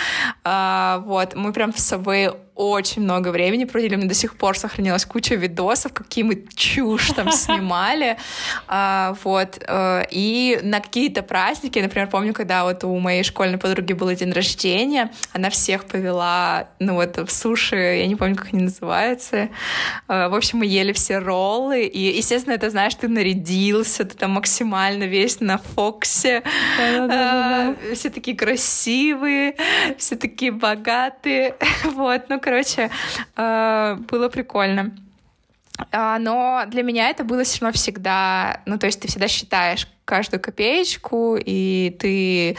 А, 0.44 1.04
вот, 1.06 1.36
мы 1.36 1.54
прям 1.54 1.72
в 1.72 1.78
Subway 1.78 2.36
очень 2.56 3.02
много 3.02 3.30
времени 3.30 3.66
проводили. 3.66 3.96
У 3.96 3.98
меня 3.98 4.08
до 4.08 4.16
сих 4.16 4.38
пор 4.38 4.58
сохранилась 4.58 5.06
куча 5.06 5.36
видосов, 5.36 5.94
какие 5.94 6.24
мы 6.24 6.46
чушь 6.56 7.10
там 7.16 7.32
снимали. 7.32 8.18
А, 8.68 9.16
вот. 9.24 9.60
Э, 9.68 10.04
и 10.12 10.60
на 10.62 10.80
какие-то 10.80 11.24
праздники, 11.24 11.80
например, 11.80 12.10
помню, 12.10 12.34
когда 12.34 12.64
вот 12.64 12.84
у 12.84 12.98
моей 13.00 13.24
школьной 13.24 13.58
подруги 13.58 13.94
был 13.94 14.12
день 14.12 14.32
рождения, 14.32 15.12
она 15.32 15.50
всех 15.50 15.86
повела, 15.86 16.70
ну 16.80 16.96
вот, 16.96 17.18
в 17.18 17.32
суши, 17.32 17.76
я 17.76 18.08
не 18.08 18.16
помню, 18.16 18.36
как 18.36 18.54
они 18.54 18.64
называются. 18.64 19.50
Э, 20.08 20.28
в 20.28 20.36
общем, 20.36 20.60
мы 20.60 20.66
ели 20.66 20.94
все 20.94 21.18
роллы, 21.18 21.84
и, 21.84 22.18
естественно, 22.18 22.54
это, 22.54 22.70
знаешь, 22.70 22.94
ты 22.96 23.08
нарядился, 23.08 24.06
ты 24.06 24.16
там 24.16 24.32
максимально 24.32 25.06
весь 25.06 25.40
на 25.40 25.58
Фоксе. 25.58 26.44
Э, 26.80 27.76
все 27.96 28.10
такие 28.10 28.38
красивые, 28.38 29.56
все 29.98 30.16
такие 30.16 30.52
богатые. 30.52 31.56
Вот, 31.94 32.24
ну, 32.30 32.40
короче, 32.44 32.90
э, 33.36 33.98
было 34.10 34.30
прикольно. 34.30 34.92
А, 35.92 36.20
но 36.20 36.64
для 36.68 36.84
меня 36.84 37.10
это 37.10 37.24
было 37.24 37.44
все 37.44 37.62
равно 37.62 37.74
всегда, 37.74 38.62
ну, 38.66 38.78
то 38.78 38.86
есть 38.86 39.00
ты 39.00 39.08
всегда 39.08 39.28
считаешь 39.28 39.88
каждую 40.06 40.40
копеечку, 40.40 41.38
и 41.40 41.96
ты, 42.00 42.58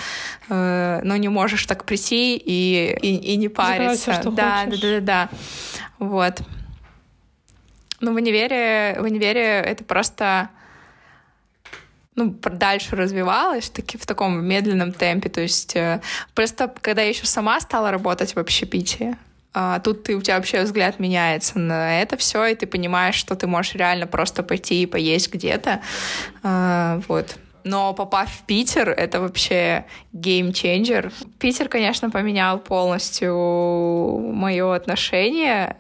э, 0.49 1.01
ну, 1.05 1.17
не 1.17 1.29
можешь 1.29 1.65
так 1.67 1.85
прийти 1.85 2.37
и, 2.37 2.97
и, 3.03 3.33
и 3.33 3.37
не 3.37 3.49
париться. 3.49 4.13
Все, 4.13 4.31
да, 4.31 4.65
да, 4.67 4.77
да, 4.77 4.77
да, 4.81 5.01
да. 5.01 5.29
Вот. 5.99 6.41
Ну, 8.01 8.13
в 8.13 8.17
универе, 8.17 8.97
в 8.99 9.05
универе 9.05 9.61
это 9.61 9.85
просто 9.85 10.51
ну, 12.17 12.31
дальше 12.31 12.97
развивалась 12.97 13.71
таки 13.71 13.99
в 13.99 14.07
таком 14.07 14.45
медленном 14.45 14.93
темпе. 14.93 15.29
То 15.29 15.41
есть 15.41 15.77
э, 15.77 16.01
просто 16.35 16.73
когда 16.81 17.03
я 17.03 17.09
еще 17.09 17.27
сама 17.27 17.61
стала 17.61 17.91
работать 17.91 18.35
в 18.35 18.39
общепитии, 18.39 19.17
а, 19.55 19.79
тут 19.79 20.03
ты, 20.03 20.17
у 20.17 20.21
тебя 20.21 20.37
вообще 20.37 20.63
взгляд 20.63 20.99
меняется 20.99 21.59
на 21.59 22.03
это 22.03 22.17
все, 22.17 22.47
и 22.47 22.55
ты 22.57 22.67
понимаешь, 22.67 23.15
что 23.15 23.37
ты 23.37 23.47
можешь 23.47 23.75
реально 23.75 24.09
просто 24.09 24.43
пойти 24.43 24.83
и 24.83 24.87
поесть 24.87 25.33
где-то. 25.33 25.81
А, 26.43 27.01
вот. 27.09 27.37
Но 27.63 27.95
попав 27.95 28.29
в 28.31 28.43
Питер, 28.43 28.91
это 28.91 29.21
вообще 29.21 29.87
геймченджер. 30.13 31.13
Питер, 31.39 31.69
конечно, 31.69 32.11
поменял 32.11 32.59
полностью 32.59 33.33
мое 34.35 34.75
отношение 34.75 35.77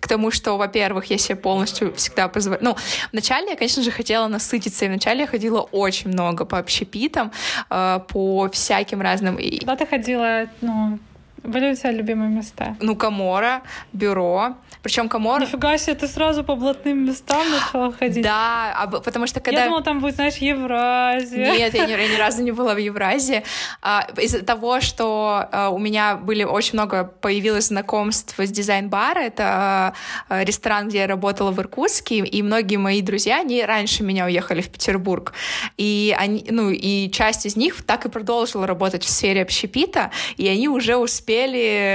к 0.00 0.06
тому, 0.06 0.30
что, 0.30 0.56
во-первых, 0.56 1.06
я 1.06 1.18
себе 1.18 1.36
полностью 1.36 1.92
всегда 1.94 2.28
позволяю... 2.28 2.64
Ну, 2.64 2.76
вначале 3.12 3.50
я, 3.50 3.56
конечно 3.56 3.82
же, 3.82 3.90
хотела 3.90 4.28
насытиться, 4.28 4.84
и 4.84 4.88
вначале 4.88 5.22
я 5.22 5.26
ходила 5.26 5.60
очень 5.60 6.10
много 6.10 6.44
по 6.44 6.58
общепитам, 6.58 7.32
э, 7.68 8.00
по 8.08 8.48
всяким 8.48 9.02
разным... 9.02 9.38
Куда 9.60 9.76
ты 9.76 9.86
ходила, 9.86 10.46
ну, 10.60 10.98
были 11.42 11.72
у 11.72 11.74
тебя 11.74 11.90
любимые 11.92 12.30
места? 12.30 12.76
Ну, 12.80 12.96
Камора, 12.96 13.62
бюро. 13.92 14.56
Причем 14.82 15.08
Камора... 15.08 15.40
Нифига 15.40 15.76
себе, 15.78 15.94
ты 15.94 16.06
сразу 16.06 16.44
по 16.44 16.54
блатным 16.54 17.04
местам 17.04 17.42
начала 17.50 17.92
ходить. 17.92 18.22
Да, 18.22 18.72
а, 18.76 18.86
потому 18.86 19.26
что 19.26 19.40
когда... 19.40 19.60
Я 19.60 19.66
думала, 19.66 19.82
там 19.82 20.00
будет, 20.00 20.16
знаешь, 20.16 20.36
Евразия. 20.36 21.52
Нет, 21.52 21.74
я 21.74 21.86
ни, 21.86 21.90
я 21.90 22.08
ни 22.08 22.16
разу 22.16 22.42
не 22.42 22.52
была 22.52 22.74
в 22.74 22.78
Евразии. 22.78 23.44
А, 23.82 24.06
из-за 24.16 24.44
того, 24.44 24.80
что 24.80 25.48
а, 25.50 25.70
у 25.70 25.78
меня 25.78 26.16
были 26.16 26.44
очень 26.44 26.74
много 26.74 27.04
появилось 27.04 27.66
знакомств 27.66 28.34
с 28.38 28.50
дизайн-бара, 28.50 29.20
это 29.20 29.94
а, 30.28 30.44
ресторан, 30.44 30.88
где 30.88 30.98
я 30.98 31.06
работала 31.06 31.50
в 31.50 31.58
Иркутске, 31.60 32.18
и 32.18 32.42
многие 32.42 32.76
мои 32.76 33.02
друзья, 33.02 33.40
они 33.40 33.64
раньше 33.64 34.02
меня 34.02 34.26
уехали 34.26 34.60
в 34.60 34.68
Петербург. 34.68 35.32
И, 35.76 36.14
они, 36.18 36.44
ну, 36.50 36.70
и 36.70 37.10
часть 37.10 37.46
из 37.46 37.56
них 37.56 37.82
так 37.84 38.06
и 38.06 38.08
продолжила 38.08 38.66
работать 38.66 39.04
в 39.04 39.08
сфере 39.08 39.42
общепита, 39.42 40.10
и 40.36 40.46
они 40.48 40.68
уже 40.68 40.96
успели 40.96 41.27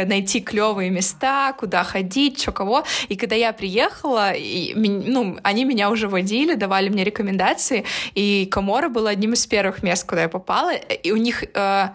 найти 0.05 0.41
клевые 0.41 0.89
места, 0.89 1.53
куда 1.53 1.83
ходить, 1.83 2.41
что 2.41 2.51
кого. 2.51 2.83
И 3.09 3.15
когда 3.15 3.35
я 3.35 3.53
приехала, 3.53 4.31
и, 4.33 4.73
ну, 4.75 5.37
они 5.43 5.65
меня 5.65 5.89
уже 5.89 6.07
водили, 6.07 6.55
давали 6.55 6.89
мне 6.89 7.03
рекомендации, 7.03 7.85
и 8.15 8.47
Камора 8.51 8.89
было 8.89 9.09
одним 9.09 9.33
из 9.33 9.45
первых 9.47 9.83
мест, 9.83 10.05
куда 10.05 10.23
я 10.23 10.29
попала. 10.29 10.73
И 10.73 11.11
у 11.11 11.17
них... 11.17 11.43
Э, 11.53 11.89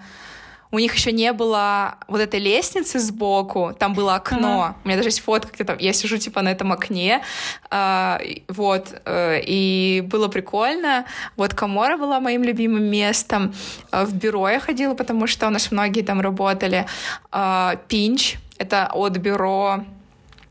у 0.70 0.78
них 0.78 0.94
еще 0.94 1.12
не 1.12 1.32
было 1.32 1.96
вот 2.08 2.20
этой 2.20 2.40
лестницы 2.40 2.98
сбоку, 2.98 3.74
там 3.78 3.94
было 3.94 4.16
окно. 4.16 4.68
Uh-huh. 4.68 4.84
У 4.84 4.88
меня 4.88 4.96
даже 4.96 5.08
есть 5.08 5.20
фотка, 5.20 5.52
где 5.54 5.64
там 5.64 5.78
я 5.78 5.92
сижу 5.92 6.18
типа 6.18 6.42
на 6.42 6.50
этом 6.50 6.72
окне, 6.72 7.22
э, 7.70 8.18
вот, 8.48 9.00
э, 9.04 9.40
и 9.44 10.02
было 10.06 10.28
прикольно. 10.28 11.06
Вот 11.36 11.54
Камора 11.54 11.96
была 11.96 12.20
моим 12.20 12.44
любимым 12.44 12.84
местом. 12.84 13.54
Э, 13.92 14.04
в 14.04 14.14
бюро 14.14 14.48
я 14.48 14.60
ходила, 14.60 14.94
потому 14.94 15.26
что 15.26 15.46
у 15.46 15.50
нас 15.50 15.70
многие 15.70 16.02
там 16.02 16.20
работали. 16.20 16.86
Э, 17.32 17.76
Пинч, 17.88 18.36
это 18.58 18.90
от 18.92 19.16
бюро 19.16 19.84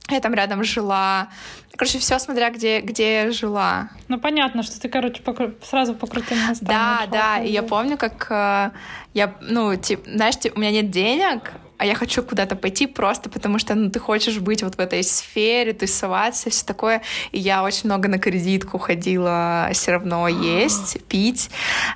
я 0.10 0.20
там 0.20 0.34
рядом 0.34 0.64
жила. 0.64 1.30
Короче, 1.76 2.00
все 2.00 2.18
смотря 2.20 2.50
где, 2.50 2.80
где 2.82 3.24
я 3.24 3.32
жила. 3.32 3.90
Ну, 4.08 4.20
понятно, 4.20 4.64
что 4.64 4.80
ты, 4.80 4.90
короче, 4.90 5.22
по, 5.22 5.36
сразу 5.64 5.94
по 5.94 6.08
крутым 6.08 6.38
местам. 6.50 6.68
Да, 6.68 7.08
да, 7.12 7.40
и 7.40 7.52
я 7.52 7.62
помню, 7.62 7.98
как 7.98 8.28
э, 8.30 8.72
я, 9.14 9.36
ну, 9.42 9.76
типа, 9.76 10.10
знаешь, 10.10 10.38
типа, 10.38 10.58
у 10.58 10.60
меня 10.60 10.72
нет 10.72 10.90
денег, 10.90 11.52
а 11.78 11.86
я 11.86 11.94
хочу 11.94 12.24
куда-то 12.24 12.56
пойти 12.56 12.88
просто 12.88 13.30
потому, 13.30 13.60
что 13.60 13.76
ну, 13.76 13.92
ты 13.92 14.00
хочешь 14.00 14.40
быть 14.40 14.64
вот 14.64 14.76
в 14.76 14.80
этой 14.80 15.04
сфере, 15.04 15.74
тусоваться, 15.74 16.50
все 16.50 16.66
такое. 16.66 17.04
И 17.32 17.40
я 17.40 17.64
очень 17.64 17.86
много 17.86 18.08
на 18.08 18.18
кредитку 18.18 18.80
ходила 18.80 19.70
все 19.74 19.92
равно 19.92 20.28
есть, 20.28 21.04
пить. 21.06 21.52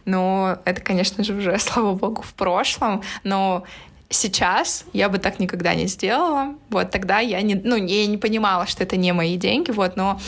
Но 0.06 0.60
это, 0.65 0.82
конечно 0.82 1.24
же, 1.24 1.34
уже, 1.34 1.58
слава 1.60 1.94
богу, 1.96 2.22
в 2.22 2.34
прошлом. 2.36 3.01
Но 3.24 3.63
сейчас 4.12 4.86
я 4.94 5.10
бы 5.10 5.18
так 5.18 5.39
никогда 5.39 5.74
не 5.74 5.88
сделала. 5.88 6.56
Вот 6.70 6.91
тогда 6.91 7.20
я 7.20 7.41
не, 7.41 7.56
ну, 7.56 7.75
я 7.75 8.08
не 8.08 8.18
понимала, 8.18 8.68
что 8.68 8.84
это 8.84 8.98
не 8.98 9.13
мои 9.13 9.38
деньги, 9.38 9.72
вот, 9.72 9.96
но 9.96 10.20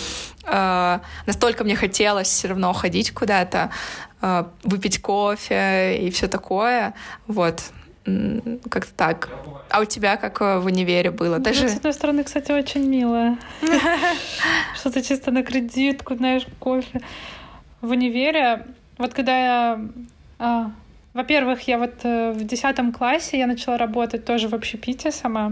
э, 0.46 1.00
настолько 1.26 1.64
мне 1.64 1.76
хотелось 1.76 2.28
все 2.28 2.48
равно 2.48 2.74
ходить 2.74 3.12
куда-то, 3.12 3.70
э, 4.22 4.46
выпить 4.64 5.02
кофе 5.02 5.98
и 6.02 6.10
все 6.10 6.28
такое, 6.28 6.94
вот. 7.28 7.62
Как-то 8.70 8.94
так. 8.98 9.30
А 9.70 9.80
у 9.80 9.86
тебя 9.86 10.18
как 10.18 10.42
э, 10.42 10.60
в 10.60 10.66
универе 10.66 11.10
было? 11.10 11.38
Ну, 11.38 11.44
Даже... 11.44 11.70
С 11.70 11.78
одной 11.78 11.94
стороны, 11.94 12.26
кстати, 12.26 12.52
очень 12.52 12.86
мило. 12.86 13.38
Что-то 14.76 15.02
чисто 15.02 15.32
на 15.32 15.42
кредитку, 15.42 16.16
знаешь, 16.16 16.46
кофе. 16.60 17.02
В 17.80 17.92
универе, 17.92 18.66
вот 18.98 19.14
когда 19.14 19.38
я 19.38 19.82
а, 20.38 20.72
во-первых, 21.14 21.68
я 21.68 21.78
вот 21.78 21.94
э, 22.04 22.32
в 22.32 22.44
десятом 22.44 22.92
классе 22.92 23.38
я 23.38 23.48
начала 23.48 23.78
работать 23.78 24.26
тоже 24.26 24.48
в 24.48 24.54
общепите 24.54 25.12
сама. 25.12 25.52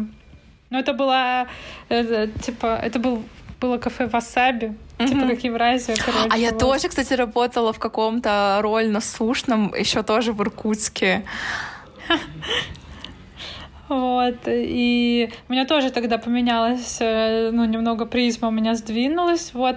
Но 0.69 0.79
это 0.79 0.93
было, 0.93 1.47
это, 1.89 2.27
типа, 2.27 2.79
это 2.81 2.97
был, 2.97 3.23
было 3.59 3.77
кафе 3.77 4.07
Васаби, 4.07 4.73
mm-hmm. 4.97 5.07
типа 5.07 5.27
как 5.27 5.43
Евразия, 5.43 5.95
короче. 5.95 6.29
А 6.29 6.37
я 6.37 6.51
тоже, 6.51 6.87
кстати, 6.87 7.13
работала 7.13 7.73
в 7.73 7.79
каком-то 7.79 8.59
рольно-сушном, 8.61 9.73
еще 9.75 10.01
тоже 10.03 10.33
в 10.33 10.41
Иркутске. 10.41 11.23
Вот, 13.89 14.37
и 14.47 15.29
у 15.49 15.51
меня 15.51 15.65
тоже 15.65 15.91
тогда 15.91 16.17
поменялось, 16.17 16.97
э, 17.01 17.51
ну, 17.51 17.65
немного 17.65 18.05
призма 18.05 18.47
у 18.47 18.51
меня 18.51 18.75
сдвинулась, 18.75 19.53
вот. 19.53 19.75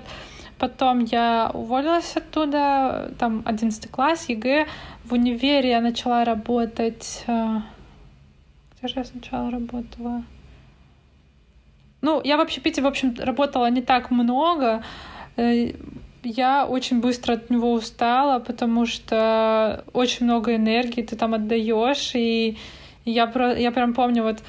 Потом 0.65 1.05
я 1.05 1.51
уволилась 1.53 2.17
оттуда, 2.17 3.13
там 3.19 3.43
11 3.45 3.91
класс, 3.91 4.31
ЕГЭ. 4.31 4.67
В 5.05 5.13
универе 5.13 5.69
я 5.69 5.83
начала 5.83 6.25
работать... 6.25 7.23
Э, 7.27 7.59
где 8.73 8.89
же 8.89 8.95
я 9.01 9.05
сначала 9.05 9.51
работала? 9.51 10.25
Ну, 12.01 12.23
я 12.25 12.39
в 12.39 12.41
общепите, 12.41 12.81
в 12.81 12.87
общем, 12.87 13.15
работала 13.19 13.69
не 13.69 13.83
так 13.83 14.11
много. 14.11 14.83
Э, 15.37 15.73
я 16.23 16.65
очень 16.65 17.03
быстро 17.03 17.35
от 17.35 17.51
него 17.51 17.71
устала, 17.75 18.39
потому 18.39 18.87
что 18.87 19.85
очень 19.93 20.25
много 20.25 20.57
энергии 20.57 21.03
ты 21.03 21.15
там 21.15 21.35
отдаешь. 21.35 22.13
И 22.15 22.57
я, 23.05 23.27
про, 23.27 23.55
я 23.55 23.71
прям 23.71 23.93
помню, 23.93 24.23
вот 24.23 24.43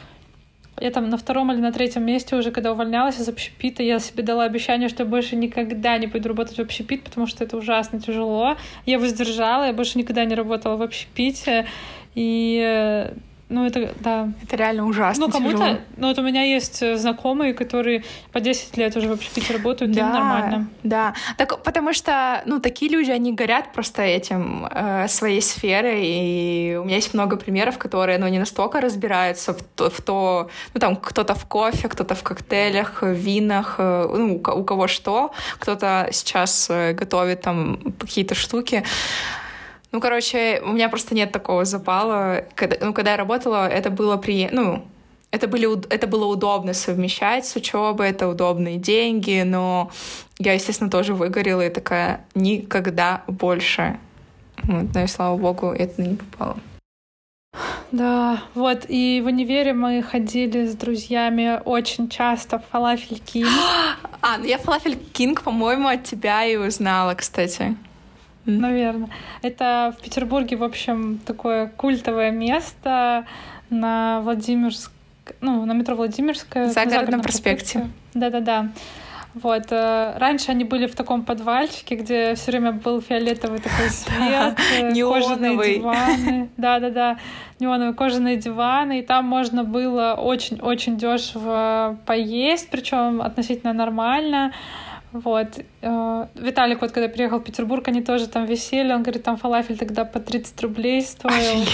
я 0.79 0.91
там 0.91 1.09
на 1.09 1.17
втором 1.17 1.51
или 1.51 1.59
на 1.59 1.71
третьем 1.71 2.05
месте 2.05 2.35
уже, 2.35 2.51
когда 2.51 2.73
увольнялась 2.73 3.19
из 3.19 3.29
общепита, 3.29 3.81
я 3.81 3.99
себе 3.99 4.23
дала 4.23 4.43
обещание, 4.43 4.89
что 4.89 5.03
я 5.03 5.09
больше 5.09 5.35
никогда 5.35 5.97
не 5.97 6.07
пойду 6.07 6.29
работать 6.29 6.57
в 6.57 6.61
общепит, 6.61 7.03
потому 7.03 7.27
что 7.27 7.43
это 7.43 7.57
ужасно 7.57 7.99
тяжело. 8.01 8.57
Я 8.85 8.99
воздержала, 8.99 9.65
я 9.65 9.73
больше 9.73 9.97
никогда 9.97 10.25
не 10.25 10.35
работала 10.35 10.75
в 10.75 10.81
общепите. 10.81 11.65
И 12.13 12.61
э, 12.61 13.13
ну, 13.47 13.67
это, 13.67 13.93
да. 13.99 14.29
Это 14.43 14.55
реально 14.55 14.87
ужасно 14.87 15.27
Ну, 15.27 15.31
кому-то... 15.31 15.79
Ну, 15.97 16.07
вот 16.07 16.17
у 16.17 16.23
меня 16.23 16.43
есть 16.43 16.81
э, 16.81 16.97
знакомые, 16.97 17.53
которые 17.53 18.03
по 18.31 18.39
10 18.39 18.77
лет 18.77 18.95
уже 18.97 19.07
в 19.07 19.11
общепите 19.11 19.53
работают, 19.53 19.91
да, 19.91 20.01
им 20.01 20.09
нормально. 20.09 20.67
Да, 20.83 21.13
так, 21.37 21.61
потому 21.63 21.93
что, 21.93 22.41
ну, 22.45 22.59
такие 22.59 22.91
люди, 22.91 23.11
они 23.11 23.33
горят 23.33 23.71
просто 23.71 24.01
этим, 24.01 24.67
э, 24.71 25.07
своей 25.07 25.41
сферой, 25.41 26.01
и 26.03 26.75
у 26.81 26.85
меня 26.85 26.95
есть 26.95 27.13
много 27.13 27.37
примеров, 27.37 27.77
которые, 27.77 28.17
ну, 28.17 28.27
не 28.27 28.39
настолько 28.39 28.81
разбираются 28.81 29.53
в 29.53 29.61
то, 29.75 29.89
в 29.91 30.01
то 30.01 30.49
ну, 30.73 30.79
там, 30.79 30.95
кто-то 30.95 31.35
в 31.35 31.45
кофе, 31.45 31.87
кто-то 31.87 32.15
в 32.15 32.23
коктейлях, 32.23 33.03
в 33.03 33.11
винах, 33.11 33.75
э, 33.77 34.07
ну, 34.09 34.35
у 34.37 34.63
кого 34.63 34.87
что, 34.87 35.31
кто-то 35.59 36.09
сейчас 36.11 36.67
э, 36.71 36.93
готовит 36.93 37.41
там 37.41 37.77
какие-то 37.99 38.33
штуки, 38.33 38.83
ну, 39.95 40.01
короче, 40.01 40.61
у 40.61 40.73
меня 40.73 40.89
просто 40.89 41.15
нет 41.15 41.31
такого 41.31 41.63
запала. 41.63 42.43
Когда, 42.53 42.75
ну, 42.81 42.93
когда 42.93 43.11
я 43.11 43.17
работала, 43.17 43.65
это 43.65 43.89
было 43.89 44.17
при... 44.17 44.49
Ну, 44.51 44.83
это, 45.31 45.47
были, 45.47 45.69
это 45.87 46.05
было 46.05 46.25
удобно 46.25 46.73
совмещать 46.73 47.45
с 47.45 47.55
учебой, 47.55 48.09
это 48.09 48.27
удобные 48.27 48.75
деньги, 48.75 49.43
но 49.45 49.89
я, 50.37 50.51
естественно, 50.51 50.89
тоже 50.89 51.13
выгорела 51.13 51.65
и 51.65 51.69
такая 51.69 52.25
никогда 52.35 53.23
больше. 53.27 53.97
Вот, 54.63 54.93
но 54.93 55.03
и 55.03 55.07
слава 55.07 55.37
богу, 55.37 55.67
это 55.67 56.01
не 56.01 56.15
попало. 56.15 56.57
Да, 57.93 58.43
вот, 58.53 58.85
и 58.89 59.21
в 59.23 59.27
универе 59.27 59.71
мы 59.71 60.03
ходили 60.03 60.65
с 60.65 60.75
друзьями 60.75 61.61
очень 61.63 62.09
часто 62.09 62.59
в 62.59 62.65
Фалафель 62.71 63.19
Кинг. 63.19 63.47
А, 64.21 64.39
ну 64.39 64.43
я 64.43 64.57
Фалафель 64.57 64.97
Кинг, 65.13 65.43
по-моему, 65.43 65.87
от 65.87 66.03
тебя 66.03 66.43
и 66.43 66.57
узнала, 66.57 67.13
кстати. 67.13 67.77
Наверное. 68.45 69.09
Это 69.41 69.95
в 69.97 70.01
Петербурге, 70.01 70.55
в 70.57 70.63
общем, 70.63 71.19
такое 71.25 71.67
культовое 71.67 72.31
место 72.31 73.25
на 73.69 74.21
Владимирск... 74.21 74.91
Ну, 75.41 75.65
на 75.65 75.73
метро 75.73 75.95
Владимирская. 75.95 76.67
В 76.67 76.71
загородном 76.71 77.21
проспекте. 77.21 77.89
Да-да-да. 78.13 78.69
Вот. 79.35 79.65
Э, 79.71 80.17
раньше 80.17 80.51
они 80.51 80.63
были 80.63 80.87
в 80.87 80.95
таком 80.95 81.23
подвальчике, 81.23 81.95
где 81.95 82.35
все 82.35 82.51
время 82.51 82.71
был 82.71 83.01
фиолетовый 83.01 83.59
такой 83.59 83.89
свет, 83.89 84.57
э, 84.79 84.93
кожаные 84.93 85.75
диваны. 85.75 86.49
Да-да-да, 86.55 87.17
неоновые 87.59 87.93
кожаные 87.93 88.37
диваны. 88.37 88.99
И 88.99 89.01
там 89.01 89.25
можно 89.25 89.65
было 89.65 90.13
очень-очень 90.13 90.97
дешево 90.97 91.97
поесть, 92.05 92.69
причем 92.69 93.21
относительно 93.21 93.73
нормально. 93.73 94.53
Вот. 95.15 95.47
Э, 95.81 96.27
Виталик, 96.35 96.81
вот 96.81 96.91
когда 96.91 97.07
приехал 97.07 97.39
в 97.39 97.43
Петербург, 97.43 97.87
они 97.87 98.01
тоже 98.01 98.27
там 98.27 98.45
висели. 98.45 98.91
Он 98.91 99.01
говорит, 99.01 99.23
там 99.23 99.37
фалафель 99.37 99.77
тогда 99.77 100.03
по 100.03 100.19
30 100.19 100.61
рублей 100.61 101.01
стоил. 101.01 101.65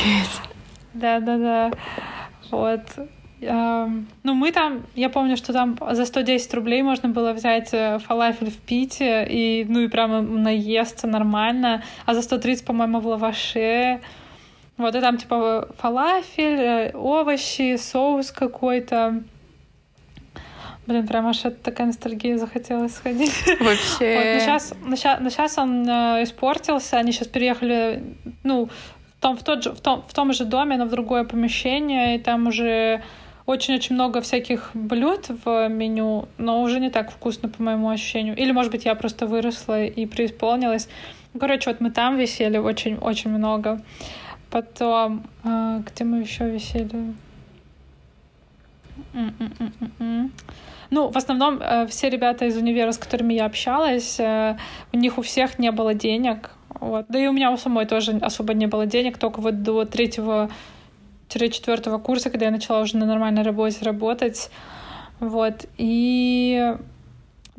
Да-да-да. 0.93 1.71
Вот. 2.51 2.81
Ну, 3.39 4.33
мы 4.35 4.51
там, 4.51 4.85
я 4.93 5.09
помню, 5.09 5.35
что 5.37 5.53
там 5.53 5.75
за 5.91 6.05
110 6.05 6.53
рублей 6.53 6.83
можно 6.83 7.09
было 7.09 7.33
взять 7.33 7.69
э, 7.73 7.97
фалафель 7.97 8.51
в 8.51 8.57
Пите, 8.57 9.25
и, 9.27 9.65
ну, 9.67 9.79
и 9.79 9.87
прямо 9.87 10.21
наесться 10.21 11.07
нормально, 11.07 11.81
а 12.05 12.13
за 12.13 12.21
130, 12.21 12.63
по-моему, 12.63 12.99
в 12.99 13.07
лаваше. 13.07 14.01
Вот, 14.77 14.95
и 14.95 15.01
там, 15.01 15.17
типа, 15.17 15.69
фалафель, 15.79 16.59
э, 16.59 16.91
овощи, 16.93 17.77
соус 17.77 18.31
какой-то. 18.31 19.23
Блин, 20.87 21.07
прям 21.07 21.27
аж 21.27 21.45
это 21.45 21.57
такая 21.63 21.87
ностальгия 21.87 22.37
захотелось 22.37 22.95
сходить. 22.95 23.33
Вообще. 23.59 24.15
Вот, 24.15 24.25
но, 24.33 24.39
сейчас, 24.39 24.73
но, 24.83 24.95
сейчас, 24.95 25.19
но 25.19 25.29
сейчас 25.29 25.57
он 25.57 25.87
э, 25.87 26.23
испортился, 26.23 26.97
они 26.97 27.11
сейчас 27.11 27.27
переехали, 27.27 28.03
ну, 28.43 28.65
в 28.65 29.21
том, 29.21 29.37
в, 29.37 29.43
тот 29.43 29.63
же, 29.63 29.71
в, 29.71 29.79
том, 29.79 30.03
в 30.07 30.13
том 30.13 30.33
же 30.33 30.45
доме, 30.45 30.77
но 30.77 30.85
в 30.85 30.89
другое 30.89 31.23
помещение, 31.23 32.15
и 32.15 32.19
там 32.19 32.47
уже 32.47 33.03
очень-очень 33.45 33.95
много 33.95 34.21
всяких 34.21 34.71
блюд 34.73 35.27
в 35.45 35.67
меню, 35.67 36.27
но 36.37 36.61
уже 36.61 36.79
не 36.79 36.89
так 36.89 37.11
вкусно, 37.11 37.49
по 37.49 37.61
моему 37.61 37.89
ощущению. 37.89 38.35
Или, 38.35 38.51
может 38.51 38.71
быть, 38.71 38.85
я 38.85 38.95
просто 38.95 39.27
выросла 39.27 39.83
и 39.83 40.05
преисполнилась. 40.05 40.89
Короче, 41.39 41.69
вот 41.69 41.79
мы 41.79 41.91
там 41.91 42.17
висели 42.17 42.57
очень-очень 42.57 43.29
много. 43.29 43.81
Потом, 44.49 45.23
э, 45.43 45.81
где 45.85 46.03
мы 46.03 46.19
еще 46.19 46.49
висели? 46.49 47.13
Ну, 50.89 51.09
в 51.09 51.15
основном 51.15 51.59
э, 51.61 51.87
все 51.87 52.09
ребята 52.09 52.45
из 52.45 52.57
универа, 52.57 52.91
с 52.91 52.97
которыми 52.97 53.33
я 53.33 53.45
общалась, 53.45 54.19
э, 54.19 54.57
у 54.91 54.97
них 54.97 55.17
у 55.17 55.21
всех 55.21 55.57
не 55.57 55.71
было 55.71 55.93
денег. 55.93 56.51
Вот. 56.81 57.05
Да 57.07 57.17
и 57.17 57.27
у 57.27 57.31
меня 57.31 57.51
у 57.51 57.57
самой 57.57 57.85
тоже 57.85 58.17
особо 58.21 58.53
не 58.53 58.67
было 58.67 58.85
денег, 58.85 59.17
только 59.17 59.39
вот 59.39 59.63
до 59.63 59.85
третьего 59.85 60.49
четвертого 61.29 61.97
курса, 61.97 62.29
когда 62.29 62.47
я 62.47 62.51
начала 62.51 62.81
уже 62.81 62.97
на 62.97 63.05
нормальной 63.05 63.43
работе 63.43 63.85
работать. 63.85 64.51
Вот. 65.21 65.65
И 65.77 66.75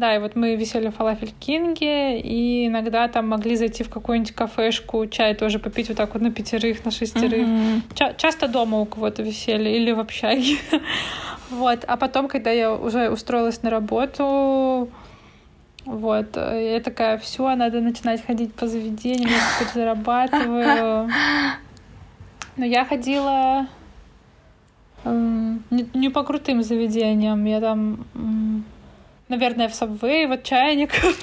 да, 0.03 0.17
и 0.17 0.19
вот 0.19 0.35
мы 0.35 0.57
висели 0.57 0.89
в 0.89 0.97
Фалафель 0.97 1.33
Кинге, 1.39 2.19
и 2.19 2.67
иногда 2.67 3.07
там 3.07 3.29
могли 3.29 3.55
зайти 3.55 3.85
в 3.85 3.89
какую-нибудь 3.89 4.33
кафешку, 4.33 5.07
чай 5.07 5.33
тоже 5.35 5.61
попить 5.61 5.89
вот 5.89 5.97
так 5.97 6.13
вот 6.15 6.23
на 6.23 6.33
пятерых, 6.33 6.85
на 6.85 6.91
шестерых. 6.91 7.47
Mm-hmm. 7.47 7.83
Ча- 7.95 8.15
часто 8.15 8.49
дома 8.49 8.81
у 8.81 8.85
кого-то 8.85 9.23
висели 9.23 9.71
или 9.71 9.93
в 9.93 10.01
общаге. 10.01 10.57
вот. 11.51 11.85
А 11.87 11.97
потом, 11.97 12.27
когда 12.27 12.51
я 12.51 12.73
уже 12.73 13.11
устроилась 13.11 13.63
на 13.63 13.71
работу, 13.71 14.91
вот, 15.85 16.37
я 16.37 16.81
такая, 16.81 17.17
все, 17.19 17.55
надо 17.55 17.81
начинать 17.81 18.27
ходить 18.27 18.53
по 18.55 18.67
заведениям, 18.67 19.31
я 19.31 19.39
теперь 19.55 19.73
зарабатываю. 19.73 21.11
Но 22.57 22.65
я 22.65 22.85
ходила 22.85 23.69
не, 25.05 25.87
не 25.95 26.09
по 26.09 26.25
крутым 26.25 26.65
заведениям. 26.65 27.45
Я 27.45 27.61
там, 27.61 28.05
наверное, 29.33 29.69
в 29.69 29.73
Subway, 29.73 30.27
вот 30.27 30.43
чайников. 30.45 31.19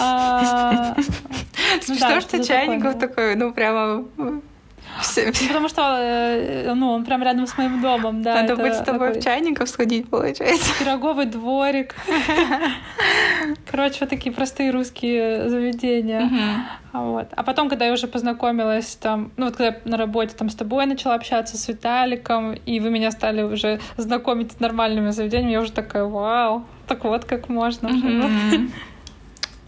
А, 0.00 0.94
ну 1.88 1.94
что 1.94 2.20
ж 2.20 2.24
ты 2.24 2.44
чайников 2.44 2.98
такой, 2.98 3.36
ну 3.36 3.52
прямо 3.52 4.04
все, 5.04 5.32
все. 5.32 5.48
Потому 5.48 5.68
что, 5.68 5.82
э, 5.98 6.74
ну, 6.74 6.90
он 6.92 7.04
прям 7.04 7.22
рядом 7.22 7.46
с 7.46 7.56
моим 7.56 7.80
домом, 7.80 8.22
да. 8.22 8.42
Надо 8.42 8.56
быть 8.56 8.74
с 8.74 8.82
тобой 8.82 9.08
такой... 9.08 9.20
в 9.20 9.24
чайников 9.24 9.68
сходить, 9.68 10.08
получается. 10.08 10.72
Пироговый 10.78 11.26
дворик. 11.26 11.94
Короче, 13.70 13.98
вот 14.00 14.10
такие 14.10 14.32
простые 14.32 14.70
русские 14.70 15.48
заведения. 15.48 16.30
Вот. 16.92 17.28
А 17.32 17.42
потом, 17.42 17.68
когда 17.68 17.86
я 17.86 17.92
уже 17.92 18.06
познакомилась 18.06 18.96
там, 18.96 19.32
ну 19.36 19.46
вот 19.46 19.56
когда 19.56 19.74
я 19.74 19.80
на 19.84 19.96
работе 19.96 20.34
там 20.36 20.48
с 20.48 20.54
тобой 20.54 20.86
начала 20.86 21.14
общаться, 21.14 21.56
с 21.56 21.66
Виталиком, 21.66 22.54
и 22.54 22.78
вы 22.78 22.90
меня 22.90 23.10
стали 23.10 23.42
уже 23.42 23.80
знакомить 23.96 24.52
с 24.52 24.60
нормальными 24.60 25.10
заведениями, 25.10 25.52
я 25.52 25.60
уже 25.60 25.72
такая, 25.72 26.04
вау, 26.04 26.64
так 26.86 27.04
вот 27.04 27.24
как 27.24 27.48
можно. 27.48 27.90